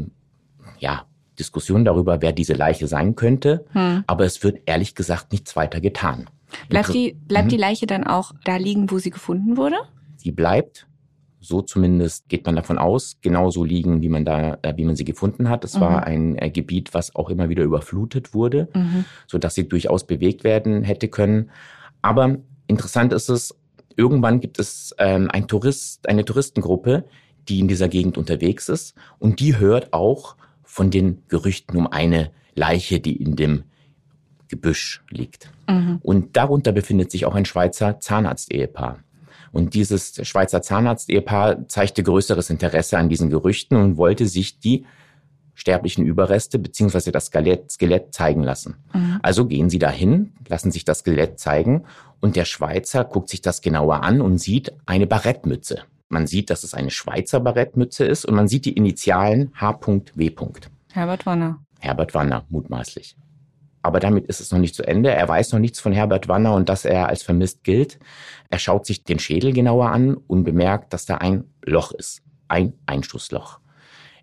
ja, 0.78 1.06
Diskussionen 1.38 1.84
darüber, 1.84 2.22
wer 2.22 2.32
diese 2.32 2.54
Leiche 2.54 2.86
sein 2.86 3.16
könnte. 3.16 3.64
Hm. 3.72 4.04
Aber 4.06 4.24
es 4.24 4.42
wird 4.42 4.62
ehrlich 4.66 4.94
gesagt 4.94 5.32
nichts 5.32 5.56
weiter 5.56 5.80
getan. 5.80 6.26
Bleibt 6.68 6.94
die, 6.94 7.16
bleibt 7.26 7.46
mhm. 7.46 7.50
die 7.50 7.56
Leiche 7.56 7.86
dann 7.86 8.04
auch 8.04 8.32
da 8.44 8.56
liegen, 8.56 8.90
wo 8.90 8.98
sie 8.98 9.10
gefunden 9.10 9.56
wurde? 9.56 9.76
Sie 10.16 10.30
bleibt, 10.30 10.86
so 11.40 11.62
zumindest 11.62 12.28
geht 12.28 12.46
man 12.46 12.56
davon 12.56 12.78
aus, 12.78 13.18
genauso 13.20 13.64
liegen, 13.64 14.02
wie 14.02 14.08
man 14.08 14.24
da, 14.24 14.58
äh, 14.62 14.74
wie 14.76 14.84
man 14.84 14.96
sie 14.96 15.04
gefunden 15.04 15.48
hat. 15.48 15.64
Es 15.64 15.76
mhm. 15.76 15.80
war 15.80 16.04
ein 16.04 16.38
äh, 16.38 16.50
Gebiet, 16.50 16.94
was 16.94 17.14
auch 17.14 17.28
immer 17.30 17.48
wieder 17.48 17.62
überflutet 17.62 18.34
wurde, 18.34 18.68
mhm. 18.74 19.04
so 19.26 19.38
dass 19.38 19.54
sie 19.54 19.68
durchaus 19.68 20.06
bewegt 20.06 20.44
werden 20.44 20.82
hätte 20.82 21.08
können. 21.08 21.50
Aber 22.02 22.36
interessant 22.66 23.12
ist 23.12 23.28
es, 23.28 23.54
irgendwann 23.96 24.40
gibt 24.40 24.58
es 24.58 24.94
ähm, 24.98 25.30
ein 25.30 25.46
Tourist, 25.46 26.08
eine 26.08 26.24
Touristengruppe, 26.24 27.04
die 27.48 27.60
in 27.60 27.68
dieser 27.68 27.88
Gegend 27.88 28.16
unterwegs 28.16 28.68
ist 28.68 28.94
und 29.18 29.40
die 29.40 29.58
hört 29.58 29.92
auch 29.92 30.36
von 30.74 30.90
den 30.90 31.22
Gerüchten 31.28 31.76
um 31.76 31.86
eine 31.86 32.32
Leiche, 32.56 32.98
die 32.98 33.14
in 33.14 33.36
dem 33.36 33.62
Gebüsch 34.48 35.04
liegt. 35.08 35.48
Mhm. 35.68 36.00
Und 36.02 36.36
darunter 36.36 36.72
befindet 36.72 37.12
sich 37.12 37.26
auch 37.26 37.36
ein 37.36 37.44
Schweizer 37.44 38.00
Zahnarzt-Ehepaar. 38.00 38.98
Und 39.52 39.74
dieses 39.74 40.26
Schweizer 40.26 40.62
Zahnarzt-Ehepaar 40.62 41.68
zeigte 41.68 42.02
größeres 42.02 42.50
Interesse 42.50 42.98
an 42.98 43.08
diesen 43.08 43.30
Gerüchten 43.30 43.76
und 43.76 43.96
wollte 43.98 44.26
sich 44.26 44.58
die 44.58 44.84
sterblichen 45.54 46.04
Überreste 46.04 46.58
beziehungsweise 46.58 47.12
das 47.12 47.26
Skelett, 47.26 47.70
Skelett 47.70 48.12
zeigen 48.12 48.42
lassen. 48.42 48.78
Mhm. 48.92 49.20
Also 49.22 49.46
gehen 49.46 49.70
sie 49.70 49.78
dahin, 49.78 50.32
lassen 50.48 50.72
sich 50.72 50.84
das 50.84 50.98
Skelett 50.98 51.38
zeigen 51.38 51.84
und 52.20 52.34
der 52.34 52.46
Schweizer 52.46 53.04
guckt 53.04 53.28
sich 53.28 53.42
das 53.42 53.62
genauer 53.62 54.02
an 54.02 54.20
und 54.20 54.38
sieht 54.38 54.72
eine 54.86 55.06
Barettmütze. 55.06 55.84
Man 56.14 56.28
sieht, 56.28 56.48
dass 56.48 56.62
es 56.62 56.74
eine 56.74 56.92
Schweizer 56.92 57.40
Barettmütze 57.40 58.04
ist 58.04 58.24
und 58.24 58.36
man 58.36 58.46
sieht 58.46 58.66
die 58.66 58.74
Initialen 58.74 59.50
H.W. 59.60 60.30
Herbert 60.92 61.26
Wanner. 61.26 61.58
Herbert 61.80 62.14
Wanner, 62.14 62.44
mutmaßlich. 62.50 63.16
Aber 63.82 63.98
damit 63.98 64.26
ist 64.26 64.40
es 64.40 64.52
noch 64.52 64.60
nicht 64.60 64.76
zu 64.76 64.84
Ende. 64.84 65.10
Er 65.10 65.28
weiß 65.28 65.50
noch 65.50 65.58
nichts 65.58 65.80
von 65.80 65.92
Herbert 65.92 66.28
Wanner 66.28 66.54
und 66.54 66.68
dass 66.68 66.84
er 66.84 67.08
als 67.08 67.24
vermisst 67.24 67.64
gilt. 67.64 67.98
Er 68.48 68.60
schaut 68.60 68.86
sich 68.86 69.02
den 69.02 69.18
Schädel 69.18 69.52
genauer 69.52 69.90
an 69.90 70.14
und 70.14 70.44
bemerkt, 70.44 70.92
dass 70.92 71.04
da 71.04 71.16
ein 71.16 71.50
Loch 71.64 71.90
ist. 71.90 72.22
Ein 72.46 72.74
Einschussloch. 72.86 73.58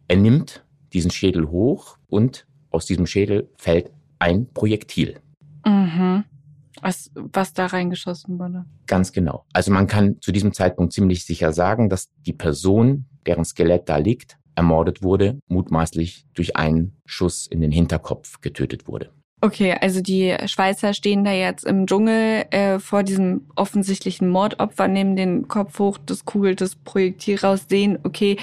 Er 0.07 0.15
nimmt 0.15 0.63
diesen 0.93 1.11
Schädel 1.11 1.49
hoch 1.49 1.97
und 2.07 2.47
aus 2.69 2.85
diesem 2.85 3.05
Schädel 3.05 3.49
fällt 3.57 3.91
ein 4.17 4.47
Projektil. 4.53 5.19
Mhm. 5.65 6.23
Was, 6.81 7.11
was 7.13 7.53
da 7.53 7.67
reingeschossen 7.67 8.39
wurde. 8.39 8.65
Ganz 8.87 9.11
genau. 9.11 9.45
Also 9.53 9.71
man 9.71 9.87
kann 9.87 10.19
zu 10.21 10.31
diesem 10.31 10.53
Zeitpunkt 10.53 10.93
ziemlich 10.93 11.25
sicher 11.25 11.53
sagen, 11.53 11.89
dass 11.89 12.09
die 12.25 12.33
Person, 12.33 13.05
deren 13.25 13.45
Skelett 13.45 13.87
da 13.87 13.97
liegt, 13.97 14.37
ermordet 14.55 15.03
wurde, 15.03 15.39
mutmaßlich 15.47 16.25
durch 16.33 16.55
einen 16.55 16.97
Schuss 17.05 17.47
in 17.47 17.61
den 17.61 17.71
Hinterkopf 17.71 18.41
getötet 18.41 18.87
wurde. 18.87 19.11
Okay, 19.43 19.75
also 19.81 20.01
die 20.01 20.35
Schweizer 20.45 20.93
stehen 20.93 21.23
da 21.23 21.31
jetzt 21.31 21.65
im 21.65 21.87
Dschungel 21.87 22.45
äh, 22.51 22.77
vor 22.77 23.01
diesem 23.01 23.41
offensichtlichen 23.55 24.29
Mordopfer, 24.29 24.87
nehmen 24.87 25.15
den 25.15 25.47
Kopf 25.47 25.79
hoch, 25.79 25.97
das 26.05 26.25
kugelt 26.25 26.61
das 26.61 26.75
Projektil 26.75 27.39
raus, 27.39 27.65
sehen, 27.67 27.97
okay, 28.03 28.37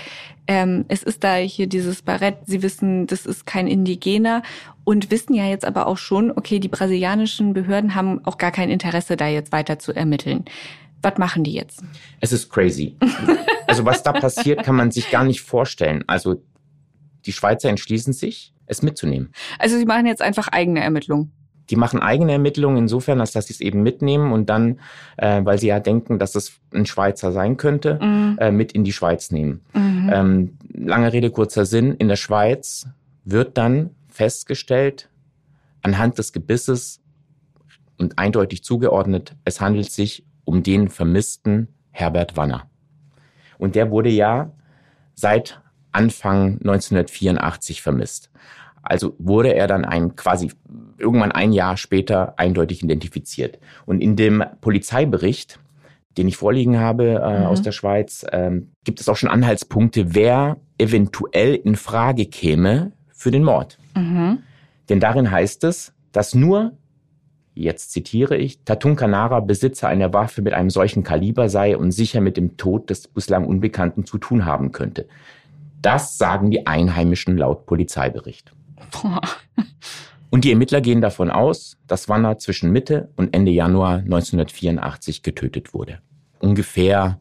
ähm, 0.49 0.87
es 0.89 1.05
ist 1.05 1.23
da 1.23 1.37
hier 1.37 1.69
dieses 1.69 2.03
Barett, 2.03 2.39
sie 2.47 2.63
wissen, 2.63 3.07
das 3.07 3.27
ist 3.27 3.47
kein 3.47 3.69
Indigener 3.69 4.43
und 4.83 5.13
wissen 5.13 5.35
ja 5.35 5.47
jetzt 5.47 5.65
aber 5.65 5.87
auch 5.87 5.99
schon, 5.99 6.33
okay, 6.33 6.59
die 6.59 6.69
brasilianischen 6.69 7.53
Behörden 7.53 7.95
haben 7.95 8.25
auch 8.25 8.37
gar 8.37 8.51
kein 8.51 8.69
Interesse, 8.69 9.17
da 9.17 9.29
jetzt 9.29 9.53
weiter 9.53 9.79
zu 9.79 9.93
ermitteln. 9.93 10.47
Was 11.03 11.17
machen 11.17 11.45
die 11.45 11.53
jetzt? 11.53 11.85
Es 12.21 12.33
ist 12.33 12.51
crazy. 12.51 12.97
also 13.69 13.85
was 13.85 14.03
da 14.03 14.13
passiert, 14.13 14.65
kann 14.65 14.75
man 14.75 14.91
sich 14.91 15.11
gar 15.11 15.23
nicht 15.23 15.43
vorstellen. 15.43 16.03
Also 16.09 16.43
die 17.29 17.33
Schweizer 17.33 17.69
entschließen 17.69 18.15
sich, 18.15 18.55
es 18.67 18.83
mitzunehmen. 18.83 19.33
Also 19.59 19.77
sie 19.77 19.85
machen 19.85 20.07
jetzt 20.07 20.23
einfach 20.23 20.49
eigene 20.49 20.81
Ermittlungen. 20.81 21.31
Die 21.69 21.77
machen 21.77 22.01
eigene 22.01 22.33
Ermittlungen 22.33 22.79
insofern, 22.79 23.21
als 23.21 23.33
dass 23.33 23.49
sie 23.49 23.53
es 23.53 23.61
eben 23.61 23.83
mitnehmen 23.83 24.33
und 24.33 24.49
dann, 24.49 24.81
äh, 25.19 25.45
weil 25.45 25.59
sie 25.59 25.67
ja 25.67 25.79
denken, 25.79 26.19
dass 26.19 26.35
es 26.35 26.59
ein 26.73 26.87
Schweizer 26.87 27.31
sein 27.31 27.59
könnte, 27.59 27.99
mhm. 28.03 28.39
äh, 28.41 28.51
mit 28.51 28.73
in 28.73 28.85
die 28.85 28.95
Schweiz 28.95 29.31
nehmen. 29.31 29.61
Mhm. 29.75 30.11
Ähm, 30.11 30.59
lange 30.73 31.13
Rede, 31.13 31.31
kurzer 31.31 31.67
Sinn. 31.67 31.95
In 31.97 32.09
der 32.09 32.17
Schweiz 32.17 32.87
wird 33.25 33.59
dann 33.59 33.91
festgestellt, 34.09 35.11
anhand 35.83 36.17
des 36.17 36.33
Gebisses 36.33 37.03
und 37.99 38.19
eindeutig 38.19 38.65
zugeordnet, 38.65 39.37
es 39.45 39.61
handelt 39.61 39.93
sich 39.93 40.25
um 40.45 40.63
den 40.63 40.89
vermissten 40.89 41.69
Herbert 41.91 42.39
Wanner. 42.39 42.71
Und 43.59 43.75
der 43.75 43.91
wurde 43.91 44.09
ja 44.09 44.53
seit 45.15 45.61
Anfang 45.93 46.59
1984 46.61 47.83
vermisst. 47.83 48.31
Also 48.83 49.15
wurde 49.19 49.55
er 49.55 49.67
dann 49.67 49.85
ein 49.85 50.17
quasi 50.17 50.51
irgendwann 50.99 51.33
ein 51.33 51.53
Jahr 51.53 51.77
später 51.77 52.35
eindeutig 52.39 52.83
identifiziert. 52.83 53.59
Und 53.87 54.01
in 54.01 54.17
dem 54.17 54.43
Polizeibericht, 54.61 55.59
den 56.17 56.29
ich 56.29 56.37
vorliegen 56.37 56.79
habe 56.79 57.21
äh, 57.23 57.41
mhm. 57.41 57.47
aus 57.47 57.63
der 57.63 57.73
Schweiz, 57.73 58.25
äh, 58.31 58.51
gibt 58.85 59.01
es 59.01 59.09
auch 59.09 59.17
schon 59.17 59.29
Anhaltspunkte, 59.29 60.15
wer 60.15 60.57
eventuell 60.79 61.55
in 61.55 61.77
Frage 61.77 62.27
käme 62.27 62.93
für 63.09 63.31
den 63.31 63.45
Mord. 63.45 63.79
Mhm. 63.95 64.39
Denn 64.89 65.01
darin 65.01 65.31
heißt 65.31 65.65
es, 65.65 65.93
dass 66.13 66.35
nur, 66.35 66.73
jetzt 67.55 67.93
zitiere 67.93 68.37
ich, 68.37 68.65
Tatun 68.65 68.97
Kanara 68.97 69.41
Besitzer 69.41 69.89
einer 69.89 70.13
Waffe 70.13 70.41
mit 70.41 70.55
einem 70.55 70.71
solchen 70.71 71.03
Kaliber 71.03 71.49
sei 71.49 71.77
und 71.77 71.93
sicher 71.93 72.21
mit 72.21 72.37
dem 72.37 72.57
Tod 72.57 72.89
des 72.91 73.09
bislang 73.09 73.45
Unbekannten 73.45 74.07
zu 74.07 74.19
tun 74.19 74.47
haben 74.47 74.73
könnte. 74.73 75.07
Das 75.81 76.19
sagen 76.19 76.51
die 76.51 76.67
Einheimischen 76.67 77.37
laut 77.37 77.67
Polizeibericht. 77.67 78.53
Boah. 78.91 79.21
Und 80.31 80.45
die 80.45 80.51
Ermittler 80.51 80.81
gehen 80.81 81.01
davon 81.01 81.31
aus, 81.31 81.79
dass 81.87 82.09
Wanner 82.09 82.39
zwischen 82.39 82.71
Mitte 82.71 83.09
und 83.17 83.35
Ende 83.35 83.51
Januar 83.51 83.99
1984 83.99 85.23
getötet 85.23 85.73
wurde. 85.73 86.01
Ungefähr, 86.39 87.19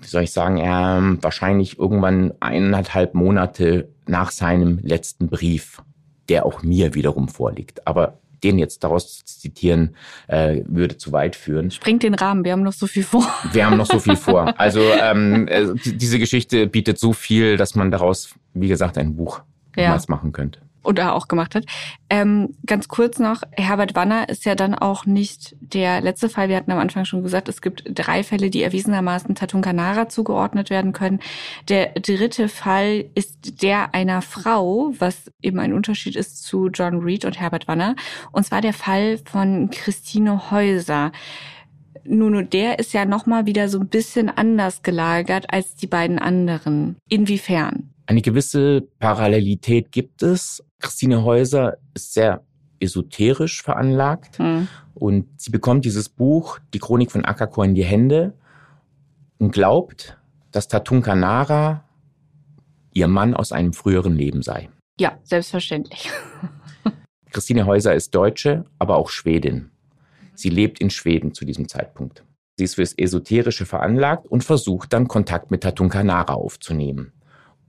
wie 0.00 0.06
soll 0.06 0.24
ich 0.24 0.32
sagen, 0.32 0.58
äh, 0.58 1.22
wahrscheinlich 1.22 1.78
irgendwann 1.78 2.34
eineinhalb 2.40 3.14
Monate 3.14 3.88
nach 4.06 4.32
seinem 4.32 4.80
letzten 4.82 5.28
Brief, 5.28 5.80
der 6.28 6.44
auch 6.44 6.64
mir 6.64 6.94
wiederum 6.94 7.28
vorliegt. 7.28 7.86
Aber 7.86 8.18
den 8.46 8.58
jetzt 8.58 8.84
daraus 8.84 9.24
zu 9.24 9.24
zitieren, 9.24 9.96
äh, 10.28 10.62
würde 10.66 10.96
zu 10.96 11.12
weit 11.12 11.36
führen. 11.36 11.70
Springt 11.70 12.02
den 12.02 12.14
Rahmen, 12.14 12.44
wir 12.44 12.52
haben 12.52 12.62
noch 12.62 12.72
so 12.72 12.86
viel 12.86 13.02
vor. 13.02 13.26
Wir 13.52 13.66
haben 13.66 13.76
noch 13.76 13.86
so 13.86 13.98
viel 13.98 14.16
vor. 14.16 14.54
Also 14.58 14.80
ähm, 14.80 15.48
äh, 15.48 15.66
diese 15.74 16.18
Geschichte 16.18 16.66
bietet 16.66 16.98
so 16.98 17.12
viel, 17.12 17.56
dass 17.56 17.74
man 17.74 17.90
daraus, 17.90 18.34
wie 18.54 18.68
gesagt, 18.68 18.98
ein 18.98 19.16
Buch 19.16 19.42
ja. 19.76 19.98
machen 20.08 20.32
könnte 20.32 20.65
oder 20.86 21.14
auch 21.14 21.28
gemacht 21.28 21.54
hat. 21.54 21.64
Ähm, 22.08 22.54
ganz 22.64 22.88
kurz 22.88 23.18
noch, 23.18 23.42
Herbert 23.52 23.94
Wanner 23.94 24.28
ist 24.28 24.44
ja 24.44 24.54
dann 24.54 24.74
auch 24.74 25.06
nicht 25.06 25.56
der 25.60 26.00
letzte 26.00 26.28
Fall. 26.28 26.48
Wir 26.48 26.56
hatten 26.56 26.70
am 26.70 26.78
Anfang 26.78 27.04
schon 27.04 27.22
gesagt, 27.22 27.48
es 27.48 27.60
gibt 27.60 27.84
drei 27.86 28.22
Fälle, 28.22 28.50
die 28.50 28.62
erwiesenermaßen 28.62 29.34
Tatunkanara 29.34 30.08
zugeordnet 30.08 30.70
werden 30.70 30.92
können. 30.92 31.20
Der 31.68 31.88
dritte 31.94 32.48
Fall 32.48 33.06
ist 33.14 33.62
der 33.62 33.94
einer 33.94 34.22
Frau, 34.22 34.92
was 34.98 35.30
eben 35.42 35.58
ein 35.58 35.72
Unterschied 35.72 36.16
ist 36.16 36.44
zu 36.44 36.68
John 36.68 37.00
Reed 37.00 37.24
und 37.24 37.38
Herbert 37.38 37.68
Wanner. 37.68 37.96
Und 38.32 38.44
zwar 38.44 38.60
der 38.60 38.72
Fall 38.72 39.18
von 39.24 39.70
Christine 39.70 40.50
Häuser. 40.50 41.12
Nuno, 42.04 42.42
der 42.42 42.78
ist 42.78 42.92
ja 42.92 43.04
nochmal 43.04 43.46
wieder 43.46 43.68
so 43.68 43.80
ein 43.80 43.88
bisschen 43.88 44.28
anders 44.28 44.82
gelagert 44.82 45.52
als 45.52 45.74
die 45.74 45.86
beiden 45.86 46.18
anderen. 46.18 46.96
Inwiefern? 47.08 47.90
Eine 48.06 48.22
gewisse 48.22 48.82
Parallelität 49.00 49.90
gibt 49.90 50.22
es. 50.22 50.64
Christine 50.80 51.24
Häuser 51.24 51.76
ist 51.94 52.14
sehr 52.14 52.44
esoterisch 52.78 53.62
veranlagt 53.62 54.38
hm. 54.38 54.68
und 54.94 55.26
sie 55.40 55.50
bekommt 55.50 55.84
dieses 55.84 56.08
Buch, 56.08 56.58
die 56.72 56.78
Chronik 56.78 57.10
von 57.10 57.24
Akako, 57.24 57.62
in 57.62 57.74
die 57.74 57.84
Hände 57.84 58.34
und 59.38 59.52
glaubt, 59.52 60.16
dass 60.52 60.68
Tatunka 60.68 61.14
Nara 61.14 61.84
ihr 62.92 63.08
Mann 63.08 63.34
aus 63.34 63.52
einem 63.52 63.72
früheren 63.72 64.14
Leben 64.14 64.42
sei. 64.42 64.70
Ja, 64.98 65.18
selbstverständlich. 65.22 66.10
Christine 67.30 67.66
Häuser 67.66 67.94
ist 67.94 68.14
Deutsche, 68.14 68.64
aber 68.78 68.96
auch 68.96 69.10
Schwedin. 69.10 69.70
Sie 70.34 70.48
lebt 70.48 70.80
in 70.80 70.90
Schweden 70.90 71.34
zu 71.34 71.44
diesem 71.44 71.68
Zeitpunkt. 71.68 72.24
Sie 72.56 72.64
ist 72.64 72.76
fürs 72.76 72.94
Esoterische 72.96 73.66
veranlagt 73.66 74.26
und 74.26 74.44
versucht 74.44 74.92
dann 74.92 75.08
Kontakt 75.08 75.50
mit 75.50 75.62
Tatunka 75.62 76.02
Nara 76.02 76.34
aufzunehmen. 76.34 77.12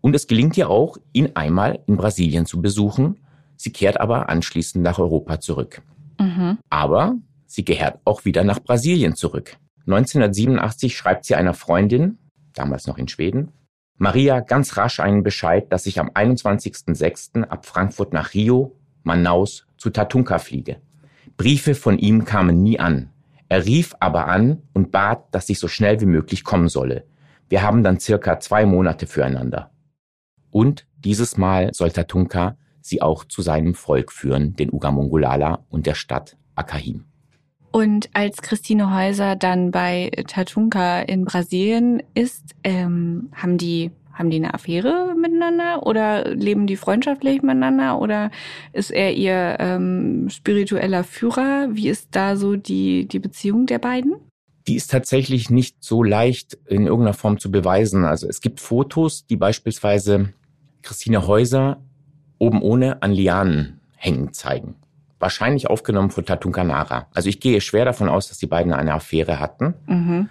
Und 0.02 0.16
es 0.16 0.28
gelingt 0.28 0.58
ihr 0.58 0.70
auch, 0.70 0.98
ihn 1.14 1.32
einmal 1.36 1.80
in 1.88 1.98
Brasilien 1.98 2.46
zu 2.46 2.62
besuchen. 2.62 3.18
Sie 3.56 3.72
kehrt 3.72 4.00
aber 4.00 4.30
anschließend 4.30 4.84
nach 4.84 5.00
Europa 5.00 5.40
zurück. 5.40 5.82
Mhm. 6.20 6.60
Aber 6.70 7.16
sie 7.46 7.64
kehrt 7.64 8.00
auch 8.06 8.26
wieder 8.26 8.44
nach 8.44 8.60
Brasilien 8.60 9.16
zurück. 9.16 9.58
1987 9.88 10.96
schreibt 10.96 11.26
sie 11.26 11.36
einer 11.36 11.54
Freundin, 11.54 12.18
damals 12.54 12.88
noch 12.88 12.98
in 12.98 13.08
Schweden, 13.08 13.52
Maria 14.00 14.42
ganz 14.42 14.78
rasch 14.78 15.00
einen 15.00 15.24
Bescheid, 15.24 15.72
dass 15.72 15.88
ich 15.88 16.00
am 16.00 16.10
21.06. 16.10 17.44
ab 17.44 17.66
Frankfurt 17.66 18.14
nach 18.14 18.34
Rio, 18.36 18.76
Manaus 19.04 19.66
zu 19.78 19.90
Tatunka 19.90 20.38
fliege. 20.38 20.78
Briefe 21.36 21.74
von 21.74 21.98
ihm 21.98 22.24
kamen 22.24 22.62
nie 22.62 22.80
an. 22.80 23.10
Er 23.50 23.66
rief 23.66 23.96
aber 24.00 24.28
an 24.28 24.62
und 24.74 24.92
bat, 24.92 25.24
dass 25.32 25.50
ich 25.50 25.58
so 25.60 25.68
schnell 25.68 26.00
wie 26.02 26.06
möglich 26.06 26.44
kommen 26.44 26.68
solle. 26.68 27.06
Wir 27.50 27.64
haben 27.64 27.82
dann 27.82 28.00
circa 28.00 28.40
zwei 28.40 28.66
Monate 28.66 29.08
füreinander. 29.08 29.72
Und 30.58 30.88
dieses 30.98 31.38
Mal 31.38 31.72
soll 31.72 31.92
Tatunka 31.92 32.58
sie 32.82 33.04
auch 33.04 33.26
zu 33.26 33.44
seinem 33.44 33.76
Volk 33.76 34.12
führen, 34.12 34.56
den 34.56 34.74
Ugamongolala 34.74 35.64
und 35.70 35.86
der 35.86 35.94
Stadt 35.94 36.36
Akahim. 36.56 37.06
Und 37.70 38.10
als 38.14 38.42
Christine 38.42 38.92
Häuser 38.92 39.36
dann 39.36 39.70
bei 39.70 40.10
Tatunka 40.26 41.02
in 41.02 41.26
Brasilien 41.26 42.02
ist, 42.16 42.56
ähm, 42.64 43.30
haben 43.36 43.60
die 43.60 43.92
haben 44.14 44.32
die 44.32 44.38
eine 44.38 44.56
Affäre 44.56 45.14
miteinander 45.16 45.86
oder 45.86 46.34
leben 46.34 46.66
die 46.66 46.76
freundschaftlich 46.76 47.44
miteinander 47.44 48.02
oder 48.02 48.32
ist 48.74 48.90
er 48.90 49.14
ihr 49.14 49.58
ähm, 49.60 50.28
spiritueller 50.32 51.04
Führer? 51.04 51.68
Wie 51.74 51.88
ist 51.88 52.08
da 52.14 52.36
so 52.36 52.56
die, 52.56 53.08
die 53.08 53.20
Beziehung 53.20 53.68
der 53.68 53.78
beiden? 53.78 54.16
Die 54.68 54.76
ist 54.76 54.90
tatsächlich 54.90 55.52
nicht 55.52 55.84
so 55.84 56.02
leicht 56.02 56.58
in 56.66 56.88
irgendeiner 56.88 57.14
Form 57.14 57.38
zu 57.38 57.52
beweisen. 57.52 58.06
Also 58.06 58.28
es 58.28 58.42
gibt 58.42 58.60
Fotos, 58.60 59.28
die 59.28 59.38
beispielsweise 59.38 60.34
Christine 60.88 61.28
Häuser 61.28 61.82
oben 62.38 62.62
ohne 62.62 63.02
an 63.02 63.12
Lianen 63.12 63.82
hängen 63.98 64.32
zeigen. 64.32 64.76
Wahrscheinlich 65.20 65.70
aufgenommen 65.70 66.12
von 66.12 66.26
Tatunkanara. 66.26 67.08
Also 67.14 67.28
ich 67.28 67.42
gehe 67.42 67.60
schwer 67.60 67.84
davon 67.84 68.08
aus, 68.08 68.30
dass 68.30 68.38
die 68.38 68.48
beiden 68.48 68.72
eine 68.72 68.94
Affäre 68.94 69.42
hatten. 69.42 69.74
Mhm. 69.86 70.30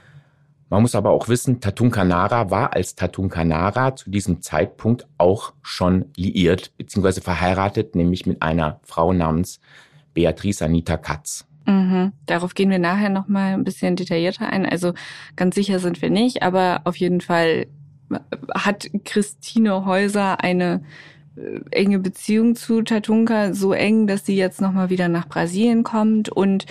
Man 0.70 0.80
muss 0.80 0.94
aber 0.94 1.10
auch 1.10 1.28
wissen, 1.28 1.60
Tatunkanara 1.60 2.50
war 2.50 2.72
als 2.72 2.94
Tatunkanara 2.94 3.96
zu 3.96 4.10
diesem 4.10 4.40
Zeitpunkt 4.40 5.06
auch 5.18 5.52
schon 5.60 6.06
liiert 6.16 6.74
bzw. 6.78 7.20
verheiratet, 7.20 7.94
nämlich 7.94 8.24
mit 8.24 8.40
einer 8.40 8.80
Frau 8.82 9.12
namens 9.12 9.60
Beatrice 10.14 10.64
Anita 10.64 10.96
Katz. 10.96 11.46
Mhm. 11.66 12.12
Darauf 12.24 12.54
gehen 12.54 12.70
wir 12.70 12.78
nachher 12.78 13.10
noch 13.10 13.28
mal 13.28 13.52
ein 13.52 13.64
bisschen 13.64 13.94
detaillierter 13.94 14.48
ein. 14.48 14.64
Also 14.64 14.94
ganz 15.36 15.54
sicher 15.54 15.80
sind 15.80 16.00
wir 16.00 16.08
nicht, 16.08 16.42
aber 16.42 16.80
auf 16.84 16.96
jeden 16.96 17.20
Fall 17.20 17.66
hat 18.54 18.88
Christine 19.04 19.84
Häuser 19.84 20.40
eine 20.42 20.82
äh, 21.36 21.60
enge 21.70 21.98
Beziehung 21.98 22.56
zu 22.56 22.82
Tatunka, 22.82 23.52
so 23.52 23.72
eng, 23.72 24.06
dass 24.06 24.26
sie 24.26 24.36
jetzt 24.36 24.60
nochmal 24.60 24.90
wieder 24.90 25.08
nach 25.08 25.28
Brasilien 25.28 25.82
kommt 25.82 26.28
und 26.28 26.66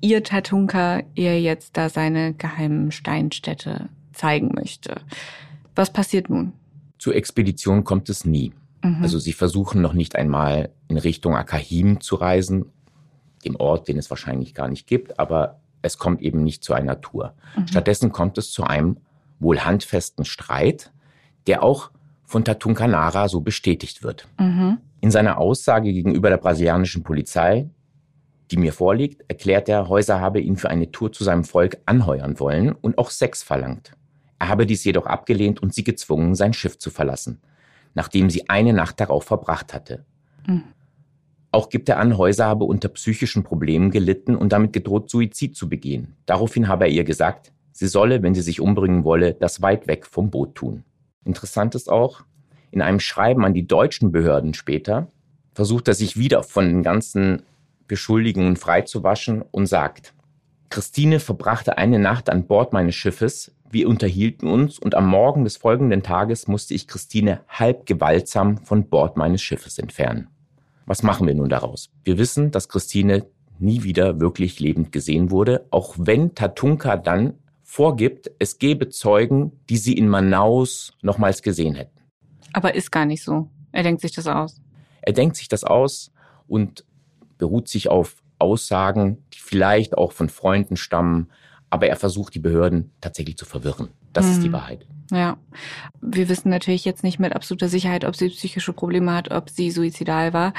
ihr 0.00 0.22
Tatunka 0.22 1.02
ihr 1.14 1.40
jetzt 1.40 1.76
da 1.76 1.88
seine 1.88 2.34
geheimen 2.34 2.90
Steinstädte 2.90 3.88
zeigen 4.12 4.50
möchte. 4.54 5.00
Was 5.74 5.92
passiert 5.92 6.28
nun? 6.28 6.52
Zur 6.98 7.14
Expedition 7.14 7.84
kommt 7.84 8.08
es 8.10 8.24
nie. 8.24 8.52
Mhm. 8.82 9.02
Also 9.02 9.18
sie 9.18 9.32
versuchen 9.32 9.80
noch 9.80 9.94
nicht 9.94 10.16
einmal 10.16 10.70
in 10.88 10.98
Richtung 10.98 11.34
Akahim 11.34 12.00
zu 12.00 12.16
reisen, 12.16 12.66
dem 13.44 13.56
Ort, 13.56 13.88
den 13.88 13.98
es 13.98 14.10
wahrscheinlich 14.10 14.54
gar 14.54 14.68
nicht 14.68 14.86
gibt, 14.86 15.18
aber 15.18 15.60
es 15.80 15.98
kommt 15.98 16.20
eben 16.20 16.44
nicht 16.44 16.62
zu 16.62 16.74
einer 16.74 17.00
Tour. 17.00 17.34
Mhm. 17.56 17.66
Stattdessen 17.68 18.12
kommt 18.12 18.38
es 18.38 18.52
zu 18.52 18.64
einem 18.64 18.98
wohl 19.42 19.60
handfesten 19.60 20.24
Streit, 20.24 20.92
der 21.46 21.62
auch 21.62 21.90
von 22.24 22.44
Tatunkanara 22.44 23.28
so 23.28 23.40
bestätigt 23.40 24.02
wird. 24.02 24.28
Mhm. 24.38 24.78
In 25.00 25.10
seiner 25.10 25.38
Aussage 25.38 25.92
gegenüber 25.92 26.30
der 26.30 26.38
brasilianischen 26.38 27.02
Polizei, 27.02 27.68
die 28.50 28.56
mir 28.56 28.72
vorliegt, 28.72 29.24
erklärt 29.28 29.68
er, 29.68 29.88
Häuser 29.88 30.20
habe 30.20 30.40
ihn 30.40 30.56
für 30.56 30.70
eine 30.70 30.90
Tour 30.92 31.12
zu 31.12 31.24
seinem 31.24 31.44
Volk 31.44 31.78
anheuern 31.86 32.38
wollen 32.38 32.72
und 32.72 32.98
auch 32.98 33.10
Sex 33.10 33.42
verlangt. 33.42 33.92
Er 34.38 34.48
habe 34.48 34.66
dies 34.66 34.84
jedoch 34.84 35.06
abgelehnt 35.06 35.62
und 35.62 35.74
sie 35.74 35.84
gezwungen, 35.84 36.34
sein 36.34 36.52
Schiff 36.52 36.78
zu 36.78 36.90
verlassen, 36.90 37.40
nachdem 37.94 38.30
sie 38.30 38.48
eine 38.48 38.72
Nacht 38.72 39.00
darauf 39.00 39.24
verbracht 39.24 39.72
hatte. 39.74 40.04
Mhm. 40.46 40.64
Auch 41.50 41.68
gibt 41.68 41.88
er 41.90 41.98
an, 41.98 42.16
Häuser 42.16 42.46
habe 42.46 42.64
unter 42.64 42.88
psychischen 42.88 43.42
Problemen 43.42 43.90
gelitten 43.90 44.36
und 44.36 44.52
damit 44.52 44.72
gedroht, 44.72 45.10
Suizid 45.10 45.54
zu 45.54 45.68
begehen. 45.68 46.16
Daraufhin 46.24 46.66
habe 46.66 46.86
er 46.86 46.90
ihr 46.90 47.04
gesagt, 47.04 47.52
sie 47.72 47.88
solle, 47.88 48.22
wenn 48.22 48.34
sie 48.34 48.42
sich 48.42 48.60
umbringen 48.60 49.04
wolle, 49.04 49.34
das 49.34 49.62
weit 49.62 49.86
weg 49.86 50.06
vom 50.06 50.30
Boot 50.30 50.54
tun. 50.54 50.84
Interessant 51.24 51.74
ist 51.74 51.90
auch, 51.90 52.22
in 52.70 52.82
einem 52.82 53.00
Schreiben 53.00 53.44
an 53.44 53.54
die 53.54 53.66
deutschen 53.66 54.12
Behörden 54.12 54.54
später 54.54 55.08
versucht 55.54 55.88
er 55.88 55.94
sich 55.94 56.16
wieder 56.16 56.42
von 56.42 56.66
den 56.66 56.82
ganzen 56.82 57.42
Beschuldigungen 57.86 58.56
freizuwaschen 58.56 59.42
und 59.42 59.66
sagt, 59.66 60.14
Christine 60.70 61.20
verbrachte 61.20 61.76
eine 61.76 61.98
Nacht 61.98 62.30
an 62.30 62.46
Bord 62.46 62.72
meines 62.72 62.94
Schiffes, 62.94 63.52
wir 63.70 63.88
unterhielten 63.88 64.48
uns 64.48 64.78
und 64.78 64.94
am 64.94 65.06
Morgen 65.06 65.44
des 65.44 65.56
folgenden 65.56 66.02
Tages 66.02 66.46
musste 66.46 66.74
ich 66.74 66.86
Christine 66.86 67.40
halb 67.48 67.86
gewaltsam 67.86 68.58
von 68.58 68.88
Bord 68.88 69.16
meines 69.16 69.42
Schiffes 69.42 69.78
entfernen. 69.78 70.28
Was 70.84 71.02
machen 71.02 71.26
wir 71.26 71.34
nun 71.34 71.48
daraus? 71.48 71.90
Wir 72.04 72.18
wissen, 72.18 72.50
dass 72.50 72.68
Christine 72.68 73.24
nie 73.58 73.82
wieder 73.82 74.20
wirklich 74.20 74.60
lebend 74.60 74.92
gesehen 74.92 75.30
wurde, 75.30 75.66
auch 75.70 75.94
wenn 75.98 76.34
Tatunka 76.34 76.96
dann 76.96 77.34
vorgibt, 77.72 78.30
es 78.38 78.58
gebe 78.58 78.90
Zeugen, 78.90 79.58
die 79.70 79.78
sie 79.78 79.94
in 79.94 80.06
Manaus 80.06 80.92
nochmals 81.00 81.40
gesehen 81.40 81.74
hätten. 81.74 81.98
Aber 82.52 82.74
ist 82.74 82.92
gar 82.92 83.06
nicht 83.06 83.24
so. 83.24 83.48
Er 83.72 83.82
denkt 83.82 84.02
sich 84.02 84.12
das 84.12 84.26
aus. 84.26 84.60
Er 85.00 85.14
denkt 85.14 85.36
sich 85.36 85.48
das 85.48 85.64
aus 85.64 86.12
und 86.46 86.84
beruht 87.38 87.68
sich 87.68 87.88
auf 87.88 88.22
Aussagen, 88.38 89.24
die 89.32 89.38
vielleicht 89.38 89.96
auch 89.96 90.12
von 90.12 90.28
Freunden 90.28 90.76
stammen, 90.76 91.30
aber 91.72 91.86
er 91.86 91.96
versucht 91.96 92.34
die 92.34 92.38
Behörden 92.38 92.92
tatsächlich 93.00 93.38
zu 93.38 93.46
verwirren. 93.46 93.88
Das 94.12 94.26
hm. 94.26 94.32
ist 94.32 94.42
die 94.42 94.46
hm. 94.46 94.52
Wahrheit. 94.52 94.86
Ja, 95.10 95.36
wir 96.00 96.30
wissen 96.30 96.48
natürlich 96.48 96.86
jetzt 96.86 97.02
nicht 97.02 97.18
mit 97.18 97.34
absoluter 97.34 97.68
Sicherheit, 97.68 98.06
ob 98.06 98.16
sie 98.16 98.30
psychische 98.30 98.72
Probleme 98.72 99.12
hat, 99.12 99.30
ob 99.30 99.50
sie 99.50 99.70
suizidal 99.70 100.32
war. 100.32 100.54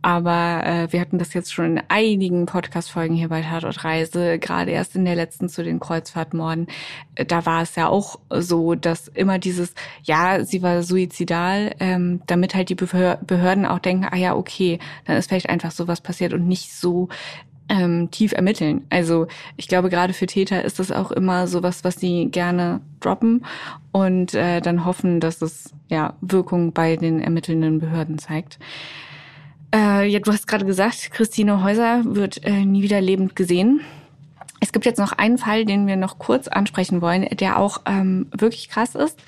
Aber 0.00 0.62
äh, 0.64 0.92
wir 0.92 1.00
hatten 1.00 1.18
das 1.18 1.34
jetzt 1.34 1.52
schon 1.52 1.76
in 1.76 1.82
einigen 1.88 2.46
Podcast-Folgen 2.46 3.14
hier 3.14 3.28
bei 3.28 3.42
Tatort 3.42 3.84
Reise, 3.84 4.38
gerade 4.38 4.70
erst 4.70 4.96
in 4.96 5.04
der 5.04 5.14
letzten 5.14 5.50
zu 5.50 5.62
den 5.62 5.78
Kreuzfahrtmorden. 5.78 6.68
Äh, 7.16 7.26
da 7.26 7.44
war 7.44 7.62
es 7.62 7.76
ja 7.76 7.88
auch 7.88 8.18
so, 8.30 8.74
dass 8.74 9.08
immer 9.08 9.38
dieses, 9.38 9.74
ja, 10.02 10.42
sie 10.42 10.62
war 10.62 10.82
suizidal, 10.82 11.74
ähm, 11.78 12.22
damit 12.26 12.54
halt 12.54 12.70
die 12.70 12.76
Behörden 12.76 13.66
auch 13.66 13.78
denken, 13.78 14.06
ah 14.10 14.16
ja, 14.16 14.34
okay, 14.36 14.78
dann 15.04 15.16
ist 15.16 15.28
vielleicht 15.28 15.50
einfach 15.50 15.70
sowas 15.70 16.00
passiert 16.00 16.32
und 16.32 16.48
nicht 16.48 16.72
so 16.72 17.08
ähm, 17.68 18.10
tief 18.10 18.32
ermitteln. 18.32 18.86
Also 18.90 19.26
ich 19.56 19.68
glaube, 19.68 19.90
gerade 19.90 20.12
für 20.12 20.26
Täter 20.26 20.64
ist 20.64 20.78
das 20.78 20.92
auch 20.92 21.10
immer 21.10 21.46
sowas, 21.46 21.84
was 21.84 21.96
sie 21.96 22.26
gerne 22.30 22.80
droppen 23.00 23.44
und 23.92 24.34
äh, 24.34 24.60
dann 24.60 24.84
hoffen, 24.84 25.20
dass 25.20 25.42
es 25.42 25.72
ja 25.88 26.14
Wirkung 26.20 26.72
bei 26.72 26.96
den 26.96 27.20
ermittelnden 27.20 27.78
Behörden 27.78 28.18
zeigt. 28.18 28.58
Äh, 29.74 30.08
ja, 30.08 30.18
du 30.18 30.32
hast 30.32 30.46
gerade 30.46 30.64
gesagt, 30.64 31.10
Christine 31.12 31.62
Häuser 31.62 32.02
wird 32.04 32.44
äh, 32.44 32.64
nie 32.64 32.82
wieder 32.82 33.00
lebend 33.00 33.36
gesehen. 33.36 33.80
Es 34.60 34.72
gibt 34.72 34.86
jetzt 34.86 34.98
noch 34.98 35.12
einen 35.12 35.38
Fall, 35.38 35.64
den 35.64 35.86
wir 35.86 35.96
noch 35.96 36.18
kurz 36.18 36.48
ansprechen 36.48 37.00
wollen, 37.00 37.28
der 37.36 37.58
auch 37.58 37.82
ähm, 37.86 38.26
wirklich 38.36 38.68
krass 38.68 38.96
ist. 38.96 39.22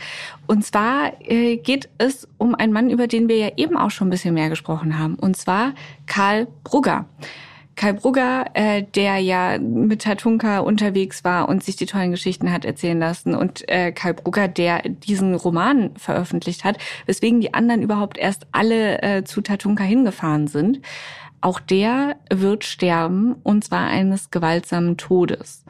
Und 0.48 0.64
zwar 0.64 1.12
äh, 1.20 1.57
geht 1.57 1.88
es 1.98 2.26
um 2.37 2.57
einen 2.57 2.72
Mann, 2.72 2.90
über 2.90 3.07
den 3.07 3.29
wir 3.29 3.37
ja 3.37 3.50
eben 3.57 3.76
auch 3.76 3.90
schon 3.90 4.09
ein 4.09 4.11
bisschen 4.11 4.35
mehr 4.35 4.48
gesprochen 4.48 4.98
haben. 4.98 5.14
Und 5.14 5.37
zwar 5.37 5.72
Karl 6.07 6.48
Brugger. 6.64 7.07
Kai 7.81 7.95
Brugger, 7.95 8.45
äh, 8.53 8.83
der 8.83 9.16
ja 9.21 9.59
mit 9.59 10.03
Tatunka 10.03 10.59
unterwegs 10.59 11.25
war 11.25 11.49
und 11.49 11.64
sich 11.64 11.77
die 11.77 11.87
tollen 11.87 12.11
Geschichten 12.11 12.53
hat 12.53 12.66
erzählen 12.66 12.99
lassen 12.99 13.35
und 13.35 13.66
äh, 13.71 13.90
Kai 13.90 14.12
Brugger, 14.12 14.49
der 14.49 14.83
diesen 14.83 15.35
Roman 15.35 15.97
veröffentlicht 15.97 16.62
hat, 16.62 16.77
weswegen 17.07 17.40
die 17.40 17.55
anderen 17.55 17.81
überhaupt 17.81 18.19
erst 18.19 18.47
alle 18.53 19.01
äh, 19.01 19.25
zu 19.25 19.40
Tatunka 19.40 19.83
hingefahren 19.83 20.47
sind. 20.47 20.83
Auch 21.40 21.59
der 21.59 22.16
wird 22.31 22.64
sterben 22.64 23.37
und 23.45 23.64
zwar 23.64 23.87
eines 23.87 24.31
gewaltsamen 24.31 24.99
Todes. 24.99 25.64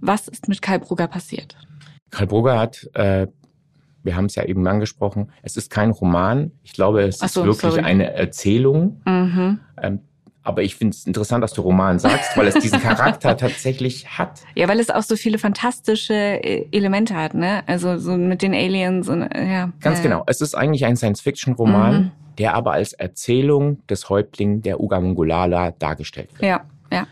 Was 0.00 0.26
ist 0.26 0.48
mit 0.48 0.62
Karl 0.62 0.80
Brugger 0.80 1.06
passiert? 1.06 1.56
Karl 2.10 2.26
Brugger 2.26 2.58
hat, 2.58 2.90
äh, 2.94 3.28
wir 4.02 4.16
haben 4.16 4.24
es 4.24 4.34
ja 4.34 4.42
eben 4.42 4.66
angesprochen, 4.66 5.30
es 5.42 5.56
ist 5.56 5.70
kein 5.70 5.92
Roman. 5.92 6.50
Ich 6.64 6.72
glaube, 6.72 7.02
es 7.02 7.20
so, 7.20 7.26
ist 7.26 7.36
wirklich 7.36 7.74
sorry. 7.74 7.84
eine 7.84 8.14
Erzählung. 8.14 9.00
Mhm. 9.06 9.60
Ähm, 9.80 10.00
aber 10.42 10.62
ich 10.62 10.74
finde 10.76 10.94
es 10.94 11.06
interessant, 11.06 11.42
dass 11.42 11.52
du 11.52 11.62
Roman 11.62 11.98
sagst, 11.98 12.36
weil 12.36 12.48
es 12.48 12.54
diesen 12.54 12.80
Charakter 12.80 13.36
tatsächlich 13.36 14.18
hat. 14.18 14.40
Ja, 14.54 14.68
weil 14.68 14.80
es 14.80 14.90
auch 14.90 15.02
so 15.02 15.16
viele 15.16 15.38
fantastische 15.38 16.14
äh, 16.14 16.66
Elemente 16.72 17.14
hat, 17.14 17.34
ne? 17.34 17.62
Also 17.66 17.98
so 17.98 18.16
mit 18.16 18.42
den 18.42 18.54
Aliens 18.54 19.08
und 19.08 19.22
ja. 19.34 19.72
Ganz 19.80 20.00
äh. 20.00 20.02
genau. 20.02 20.24
Es 20.26 20.40
ist 20.40 20.54
eigentlich 20.54 20.84
ein 20.84 20.96
Science-Fiction-Roman, 20.96 21.94
mhm. 21.94 22.10
der 22.38 22.54
aber 22.54 22.72
als 22.72 22.92
Erzählung 22.92 23.86
des 23.86 24.08
Häuptlings 24.08 24.62
der 24.62 24.80
Uga 24.80 25.00
Mongolala 25.00 25.72
dargestellt 25.72 26.32
wird. 26.32 26.42
Ja, 26.42 26.64
ja. 26.92 27.06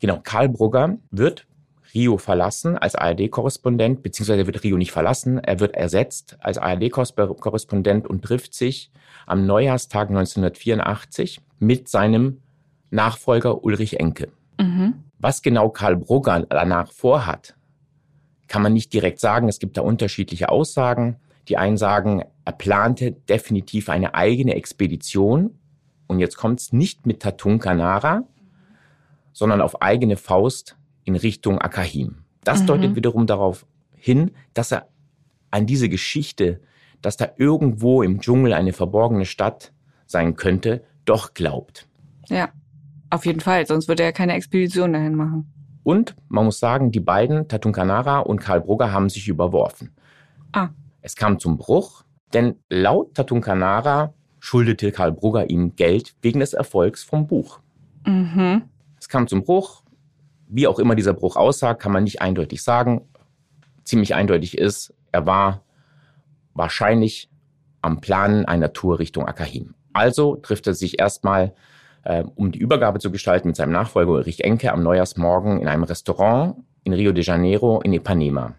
Genau. 0.00 0.20
Karl 0.22 0.48
Brugger 0.48 0.96
wird 1.10 1.46
Rio 1.94 2.16
verlassen 2.16 2.78
als 2.78 2.94
ARD-Korrespondent, 2.94 4.02
beziehungsweise 4.02 4.40
er 4.40 4.46
wird 4.46 4.64
Rio 4.64 4.78
nicht 4.78 4.92
verlassen, 4.92 5.38
er 5.38 5.60
wird 5.60 5.74
ersetzt 5.74 6.38
als 6.40 6.56
ARD-Korrespondent 6.56 8.06
und 8.06 8.22
trifft 8.22 8.54
sich 8.54 8.90
am 9.26 9.46
Neujahrstag 9.46 10.08
1984 10.08 11.40
mit 11.62 11.88
seinem 11.88 12.42
Nachfolger 12.90 13.62
Ulrich 13.62 14.00
Enke. 14.00 14.28
Mhm. 14.58 15.04
Was 15.18 15.42
genau 15.42 15.70
Karl 15.70 15.96
Brugger 15.96 16.40
danach 16.40 16.90
vorhat, 16.90 17.54
kann 18.48 18.62
man 18.62 18.72
nicht 18.72 18.92
direkt 18.92 19.20
sagen. 19.20 19.48
Es 19.48 19.60
gibt 19.60 19.76
da 19.76 19.82
unterschiedliche 19.82 20.48
Aussagen. 20.48 21.16
Die 21.48 21.56
einen 21.56 21.76
sagen, 21.76 22.24
er 22.44 22.52
plante 22.52 23.12
definitiv 23.12 23.88
eine 23.88 24.14
eigene 24.14 24.56
Expedition. 24.56 25.56
Und 26.08 26.18
jetzt 26.18 26.36
kommt 26.36 26.60
es 26.60 26.72
nicht 26.72 27.06
mit 27.06 27.22
Tatunka 27.22 27.72
Nara, 27.74 28.24
sondern 29.32 29.60
auf 29.60 29.80
eigene 29.80 30.16
Faust 30.16 30.76
in 31.04 31.14
Richtung 31.14 31.60
Akahim. 31.60 32.24
Das 32.42 32.62
mhm. 32.62 32.66
deutet 32.66 32.96
wiederum 32.96 33.26
darauf 33.26 33.66
hin, 33.94 34.32
dass 34.52 34.72
er 34.72 34.88
an 35.52 35.66
diese 35.66 35.88
Geschichte, 35.88 36.60
dass 37.00 37.16
da 37.16 37.30
irgendwo 37.36 38.02
im 38.02 38.20
Dschungel 38.20 38.52
eine 38.52 38.72
verborgene 38.72 39.26
Stadt 39.26 39.72
sein 40.06 40.34
könnte, 40.34 40.82
doch 41.04 41.34
glaubt. 41.34 41.88
Ja, 42.28 42.50
auf 43.10 43.26
jeden 43.26 43.40
Fall, 43.40 43.66
sonst 43.66 43.88
würde 43.88 44.02
er 44.02 44.12
keine 44.12 44.34
Expedition 44.34 44.92
dahin 44.92 45.14
machen. 45.14 45.52
Und 45.84 46.14
man 46.28 46.44
muss 46.44 46.58
sagen, 46.58 46.92
die 46.92 47.00
beiden, 47.00 47.48
Tatun 47.48 47.72
Kanara 47.72 48.20
und 48.20 48.40
Karl 48.40 48.60
Brugger, 48.60 48.92
haben 48.92 49.08
sich 49.08 49.28
überworfen. 49.28 49.90
Ah. 50.52 50.68
Es 51.00 51.16
kam 51.16 51.38
zum 51.38 51.58
Bruch, 51.58 52.04
denn 52.32 52.56
laut 52.70 53.14
Tatun 53.14 53.40
Kanara 53.40 54.14
schuldete 54.38 54.92
Karl 54.92 55.12
Brugger 55.12 55.50
ihm 55.50 55.74
Geld 55.76 56.14
wegen 56.22 56.40
des 56.40 56.52
Erfolgs 56.52 57.02
vom 57.02 57.26
Buch. 57.26 57.60
Mhm. 58.06 58.62
Es 58.98 59.08
kam 59.08 59.26
zum 59.28 59.42
Bruch. 59.42 59.82
Wie 60.48 60.66
auch 60.66 60.78
immer 60.78 60.94
dieser 60.94 61.14
Bruch 61.14 61.36
aussah, 61.36 61.74
kann 61.74 61.92
man 61.92 62.04
nicht 62.04 62.20
eindeutig 62.22 62.62
sagen. 62.62 63.02
Ziemlich 63.84 64.14
eindeutig 64.14 64.58
ist, 64.58 64.94
er 65.10 65.26
war 65.26 65.62
wahrscheinlich 66.54 67.30
am 67.80 68.00
Planen 68.00 68.44
einer 68.44 68.72
Tour 68.72 68.98
Richtung 68.98 69.26
Akahim. 69.26 69.74
Also 69.92 70.36
trifft 70.36 70.66
er 70.66 70.74
sich 70.74 70.98
erstmal, 70.98 71.54
äh, 72.04 72.24
um 72.34 72.52
die 72.52 72.58
Übergabe 72.58 72.98
zu 72.98 73.10
gestalten, 73.10 73.48
mit 73.48 73.56
seinem 73.56 73.72
Nachfolger 73.72 74.12
Ulrich 74.12 74.44
Enke 74.44 74.72
am 74.72 74.82
Neujahrsmorgen 74.82 75.60
in 75.60 75.68
einem 75.68 75.84
Restaurant 75.84 76.56
in 76.84 76.92
Rio 76.92 77.12
de 77.12 77.24
Janeiro 77.24 77.80
in 77.80 77.92
Ipanema. 77.92 78.54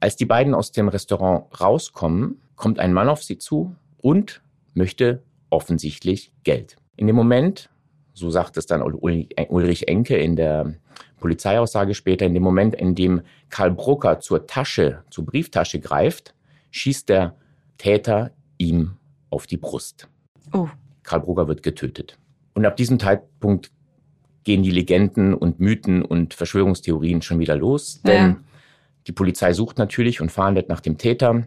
Als 0.00 0.16
die 0.16 0.26
beiden 0.26 0.54
aus 0.54 0.72
dem 0.72 0.88
Restaurant 0.88 1.60
rauskommen, 1.60 2.40
kommt 2.56 2.78
ein 2.78 2.92
Mann 2.92 3.08
auf 3.08 3.22
sie 3.22 3.38
zu 3.38 3.74
und 3.98 4.42
möchte 4.74 5.22
offensichtlich 5.50 6.32
Geld. 6.44 6.76
In 6.96 7.06
dem 7.06 7.16
Moment, 7.16 7.70
so 8.14 8.30
sagt 8.30 8.56
es 8.56 8.66
dann 8.66 8.82
Ulrich 8.82 9.88
Enke 9.88 10.16
in 10.16 10.36
der 10.36 10.74
Polizeiaussage 11.20 11.94
später, 11.94 12.26
in 12.26 12.34
dem 12.34 12.42
Moment, 12.42 12.74
in 12.74 12.94
dem 12.94 13.22
Karl 13.50 13.72
Brucker 13.72 14.20
zur 14.20 14.46
Tasche, 14.46 15.02
zur 15.10 15.24
Brieftasche 15.26 15.80
greift, 15.80 16.34
schießt 16.70 17.08
der 17.08 17.34
Täter 17.76 18.32
ihm 18.56 18.96
auf 19.30 19.46
die 19.46 19.56
Brust. 19.56 20.08
Oh. 20.52 20.68
Karl 21.02 21.20
Brugger 21.20 21.48
wird 21.48 21.62
getötet. 21.62 22.18
Und 22.54 22.66
ab 22.66 22.76
diesem 22.76 22.98
Zeitpunkt 22.98 23.70
gehen 24.44 24.62
die 24.62 24.70
Legenden 24.70 25.34
und 25.34 25.60
Mythen 25.60 26.02
und 26.02 26.34
Verschwörungstheorien 26.34 27.22
schon 27.22 27.38
wieder 27.38 27.56
los. 27.56 28.00
Denn 28.02 28.30
ja. 28.30 28.36
die 29.06 29.12
Polizei 29.12 29.52
sucht 29.52 29.78
natürlich 29.78 30.20
und 30.20 30.32
fahndet 30.32 30.68
nach 30.68 30.80
dem 30.80 30.98
Täter, 30.98 31.46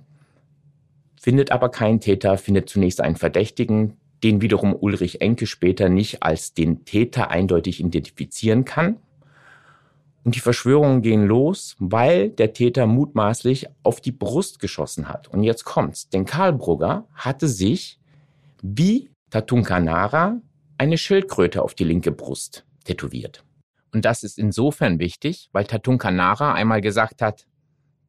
findet 1.20 1.52
aber 1.52 1.70
keinen 1.70 2.00
Täter, 2.00 2.38
findet 2.38 2.70
zunächst 2.70 3.02
einen 3.02 3.16
Verdächtigen, 3.16 3.98
den 4.24 4.42
wiederum 4.42 4.76
Ulrich 4.76 5.22
Enke 5.22 5.48
später 5.48 5.90
nicht 5.90 6.24
als 6.24 6.54
den 6.54 6.86
Täter 6.86 7.32
eindeutig 7.32 7.80
identifizieren 7.80 8.66
kann. 8.66 8.98
Und 10.24 10.36
die 10.36 10.40
Verschwörungen 10.40 11.02
gehen 11.02 11.26
los, 11.26 11.76
weil 11.80 12.30
der 12.30 12.54
Täter 12.54 12.86
mutmaßlich 12.86 13.68
auf 13.82 14.02
die 14.02 14.12
Brust 14.12 14.60
geschossen 14.60 15.10
hat. 15.10 15.28
Und 15.28 15.42
jetzt 15.42 15.64
kommt's. 15.64 16.10
Denn 16.10 16.26
Karl 16.26 16.54
Brugger 16.54 17.08
hatte 17.14 17.48
sich 17.48 18.00
wie 18.62 19.10
Tatunkanara 19.30 20.41
eine 20.78 20.97
Schildkröte 20.97 21.62
auf 21.62 21.74
die 21.74 21.84
linke 21.84 22.12
Brust 22.12 22.65
tätowiert. 22.84 23.43
Und 23.93 24.06
das 24.06 24.24
ist 24.24 24.38
insofern 24.38 25.00
wichtig, 25.00 25.50
weil 25.52 25.65
Tatunkanara 25.65 26.54
einmal 26.54 26.82
gesagt 26.82 27.21
hat, 27.21 27.47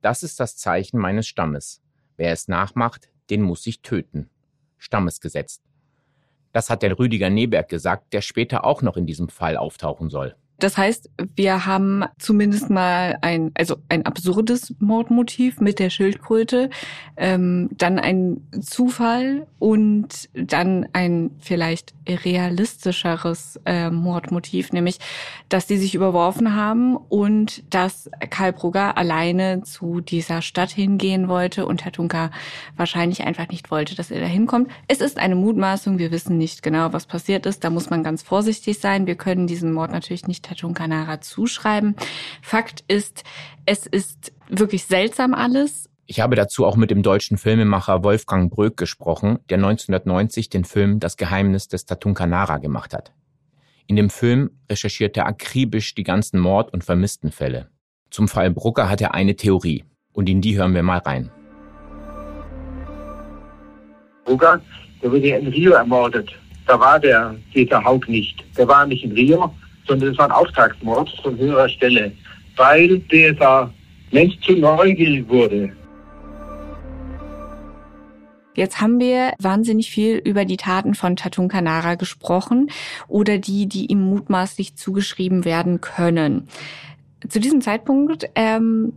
das 0.01 0.23
ist 0.23 0.41
das 0.41 0.57
Zeichen 0.57 0.99
meines 0.99 1.27
Stammes. 1.27 1.81
Wer 2.17 2.33
es 2.33 2.49
nachmacht, 2.49 3.11
den 3.31 3.43
muss 3.43 3.67
ich 3.67 3.83
töten. 3.83 4.31
Stammesgesetz. 4.79 5.61
Das 6.53 6.69
hat 6.71 6.83
der 6.83 6.99
Rüdiger 6.99 7.31
Neberg 7.31 7.69
gesagt, 7.69 8.13
der 8.13 8.21
später 8.21 8.65
auch 8.65 8.83
noch 8.83 8.97
in 8.97 9.07
diesem 9.07 9.29
Fall 9.29 9.57
auftauchen 9.57 10.11
soll. 10.11 10.37
Das 10.63 10.79
heißt, 10.79 11.11
wir 11.35 11.67
haben 11.67 12.05
zumindest 12.21 12.71
mal 12.71 13.19
ein, 13.21 13.51
also 13.55 13.79
ein 13.89 14.07
absurdes 14.07 14.73
Mordmotiv 14.79 15.61
mit 15.61 15.81
der 15.81 15.91
Schildkröte, 15.91 16.71
ähm, 17.17 17.69
dann 17.73 17.99
ein 17.99 18.47
Zufall 18.61 19.49
und 19.59 20.29
dann 20.35 20.87
ein 20.93 21.33
vielleicht 21.41 21.95
realistischeres 22.09 23.61
äh, 23.65 23.91
Mordmotiv, 23.91 24.73
nämlich, 24.73 24.99
dass 25.49 25.67
sie 25.67 25.79
sich 25.79 25.97
überworfen 25.97 26.55
haben 26.55 26.97
und 26.97 27.65
dass 27.75 28.09
Karl 28.31 28.53
Brugger 28.53 28.97
alleine 28.97 29.63
zu 29.63 30.01
dieser 30.01 30.43
Stadt 30.43 30.71
hingehen 30.71 31.29
wollte 31.29 31.67
und 31.67 31.85
Herr 31.85 31.93
Tunker 31.93 32.31
wahrscheinlich 32.77 33.25
einfach 33.25 33.49
nicht 33.49 33.73
wollte, 33.73 33.97
dass 33.97 34.13
er 34.13 34.21
da 34.21 34.27
hinkommt. 34.27 34.71
Es 34.87 35.01
ist 35.01 35.19
eine 35.19 35.35
Mutmaßung, 35.35 35.99
wir 35.99 36.13
wissen 36.13 36.39
nicht 36.39 36.63
genau, 36.63 36.93
was 36.93 37.07
passiert 37.07 37.47
ist. 37.47 37.65
Da 37.65 37.71
muss 37.71 37.91
man 37.91 38.05
ganz 38.05 38.23
vorsichtig 38.23 38.79
sein. 38.79 39.07
Wir 39.07 39.17
können 39.17 39.49
diesen 39.49 39.73
Mord 39.73 39.91
natürlich 39.91 40.29
nicht 40.29 40.52
Tatung 40.53 40.75
Kanara 40.75 41.21
zuschreiben. 41.21 41.97
Fakt 42.43 42.85
ist, 42.89 43.25
es 43.65 43.87
ist 43.87 44.33
wirklich 44.49 44.85
seltsam 44.85 45.33
alles. 45.35 45.89
Ich 46.07 46.21
habe 46.21 46.37
dazu 46.37 46.67
auch 46.67 46.77
mit 46.77 46.91
dem 46.91 47.03
deutschen 47.03 47.39
Filmemacher 47.39 48.05
Wolfgang 48.05 48.53
Bröck 48.53 48.77
gesprochen, 48.77 49.39
der 49.49 49.59
1990 49.59 50.51
den 50.51 50.65
Film 50.65 51.01
Das 51.01 51.17
Geheimnis 51.17 51.69
des 51.69 51.87
Tatun 51.87 52.13
Kanara 52.13 52.59
gemacht 52.59 52.93
hat. 52.93 53.13
In 53.87 53.97
dem 53.97 54.11
Film 54.11 54.51
recherchiert 54.71 55.17
er 55.17 55.27
akribisch 55.27 55.95
die 55.95 56.03
ganzen 56.03 56.39
Mord- 56.39 56.73
und 56.73 56.85
Vermisstenfälle. 56.85 57.69
Zum 58.11 58.29
Fall 58.29 58.51
Brucker 58.51 58.91
hat 58.91 59.01
er 59.01 59.15
eine 59.15 59.37
Theorie 59.37 59.85
und 60.13 60.29
in 60.29 60.43
die 60.43 60.57
hören 60.59 60.75
wir 60.75 60.83
mal 60.83 60.99
rein. 60.99 61.31
Brucker, 64.25 64.61
der 65.03 65.11
wurde 65.11 65.29
in 65.29 65.49
Rio 65.49 65.73
ermordet. 65.73 66.31
Da 66.67 66.79
war 66.79 67.01
der 67.01 67.37
Peter 67.53 67.83
Haug 67.83 68.03
nicht. 68.09 68.45
Der 68.57 68.69
war 68.69 68.87
nicht 68.87 69.03
in 69.03 69.13
Rio, 69.13 69.53
sondern 69.87 70.13
es 70.13 70.19
war 70.19 70.27
ein 70.27 70.33
Auftragsmord 70.33 71.11
von 71.23 71.37
höherer 71.37 71.69
Stelle, 71.69 72.13
weil 72.57 72.99
da 73.39 73.73
längst 74.11 74.43
zu 74.43 74.53
neugierig 74.53 75.29
wurde. 75.29 75.73
Jetzt 78.55 78.81
haben 78.83 79.01
wir 79.01 79.33
wahnsinnig 79.39 79.91
viel 79.91 80.17
über 80.17 80.45
die 80.45 80.59
Taten 80.59 80.95
von 80.95 81.17
Tatun 81.17 81.49
Kanara 81.49 81.95
gesprochen 81.95 82.71
oder 83.09 83.39
die, 83.39 83.67
die 83.67 83.87
ihm 83.87 84.03
mutmaßlich 84.03 84.77
zugeschrieben 84.77 85.47
werden 85.47 85.81
können. 85.81 86.49
Zu 87.29 87.41
diesem 87.41 87.63
Zeitpunkt 87.63 88.29
ähm, 88.35 88.93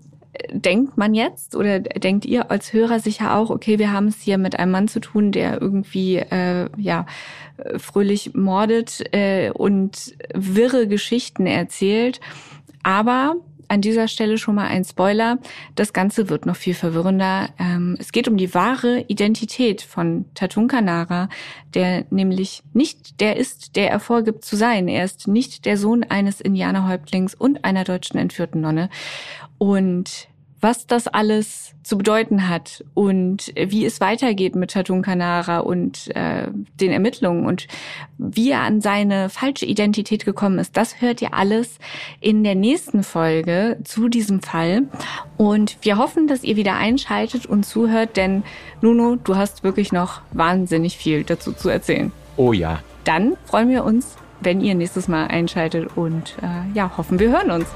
denkt 0.52 0.98
man 0.98 1.13
jetzt 1.13 1.56
oder 1.56 1.80
denkt 1.80 2.26
ihr 2.26 2.52
als 2.52 2.74
Hörer 2.74 3.00
sicher 3.00 3.36
auch, 3.36 3.50
okay, 3.50 3.80
wir 3.80 3.91
haben 3.91 4.08
es 4.08 4.21
hier 4.21 4.38
mit 4.38 4.58
einem 4.60 4.71
Mann 4.71 4.88
zu 4.88 5.00
tun, 5.00 5.32
der 5.32 5.62
irgendwie 5.62 6.17
äh, 6.17 6.69
ja 6.78 7.06
fröhlich 7.78 8.34
mordet 8.34 9.04
äh, 9.13 9.52
und 9.52 10.15
wirre 10.34 10.88
Geschichten 10.88 11.45
erzählt. 11.45 12.19
Aber 12.84 13.36
an 13.67 13.82
dieser 13.82 14.08
Stelle 14.08 14.38
schon 14.38 14.56
mal 14.56 14.67
ein 14.67 14.84
Spoiler. 14.84 15.39
Das 15.75 15.93
Ganze 15.93 16.30
wird 16.30 16.45
noch 16.45 16.56
viel 16.56 16.73
verwirrender. 16.73 17.49
Ähm, 17.60 17.95
es 17.99 18.12
geht 18.12 18.28
um 18.28 18.38
die 18.38 18.54
wahre 18.54 19.01
Identität 19.08 19.82
von 19.82 20.25
Tatun 20.34 20.67
Kanara, 20.67 21.30
der 21.73 22.06
nämlich 22.10 22.63
nicht 22.73 23.19
der 23.19 23.38
ist, 23.38 23.75
der 23.75 23.91
er 23.91 23.99
vorgibt 23.99 24.45
zu 24.45 24.56
sein. 24.56 24.88
Er 24.88 25.06
ist 25.06 25.28
nicht 25.28 25.65
der 25.65 25.78
Sohn 25.78 26.04
eines 26.04 26.41
Indianerhäuptlings 26.41 27.36
und 27.36 27.65
einer 27.65 27.84
deutschen 27.84 28.19
entführten 28.19 28.62
Nonne. 28.62 28.89
Und 29.58 30.28
was 30.65 30.88
das 30.88 31.08
alles 31.08 31.75
zu 31.84 31.95
bedeuten 31.95 32.49
hat 32.49 32.84
und 32.95 33.54
wie 33.56 33.86
es 33.86 34.01
weitergeht 34.01 34.56
mit 34.56 34.71
Tatun 34.71 35.04
Kanara 35.04 35.60
und 35.60 36.10
äh, 36.15 36.47
den 36.82 36.91
Ermittlungen 36.91 37.45
und 37.45 37.67
wie 38.17 38.49
er 38.49 38.62
an 38.62 38.82
seine 38.82 39.30
falsche 39.30 39.67
Identität 39.67 40.25
gekommen 40.25 40.58
ist. 40.58 40.75
Das 40.75 41.01
hört 41.01 41.21
ihr 41.21 41.36
alles 41.36 41.78
in 42.19 42.43
der 42.43 42.56
nächsten 42.56 43.04
Folge 43.04 43.78
zu 43.84 44.10
diesem 44.10 44.41
Fall. 44.41 44.88
Und 45.38 45.78
wir 45.82 45.99
hoffen, 45.99 46.25
dass 46.25 46.43
ihr 46.43 46.56
wieder 46.56 46.73
einschaltet 46.78 47.45
und 47.45 47.63
zuhört, 47.63 48.17
denn 48.17 48.41
Nuno, 48.82 49.17
du 49.17 49.36
hast 49.36 49.63
wirklich 49.63 49.91
noch 49.91 50.21
wahnsinnig 50.32 50.97
viel 50.97 51.23
dazu 51.23 51.54
zu 51.54 51.69
erzählen. 51.69 52.12
Oh 52.38 52.54
ja. 52.54 52.80
Dann 53.04 53.38
freuen 53.45 53.69
wir 53.69 53.84
uns, 53.84 54.15
wenn 54.41 54.62
ihr 54.62 54.73
nächstes 54.73 55.08
Mal 55.08 55.28
einschaltet 55.28 55.95
und 55.95 56.36
äh, 56.41 56.75
ja, 56.75 56.97
hoffen, 56.97 57.19
wir 57.19 57.30
hören 57.30 57.51
uns. 57.51 57.67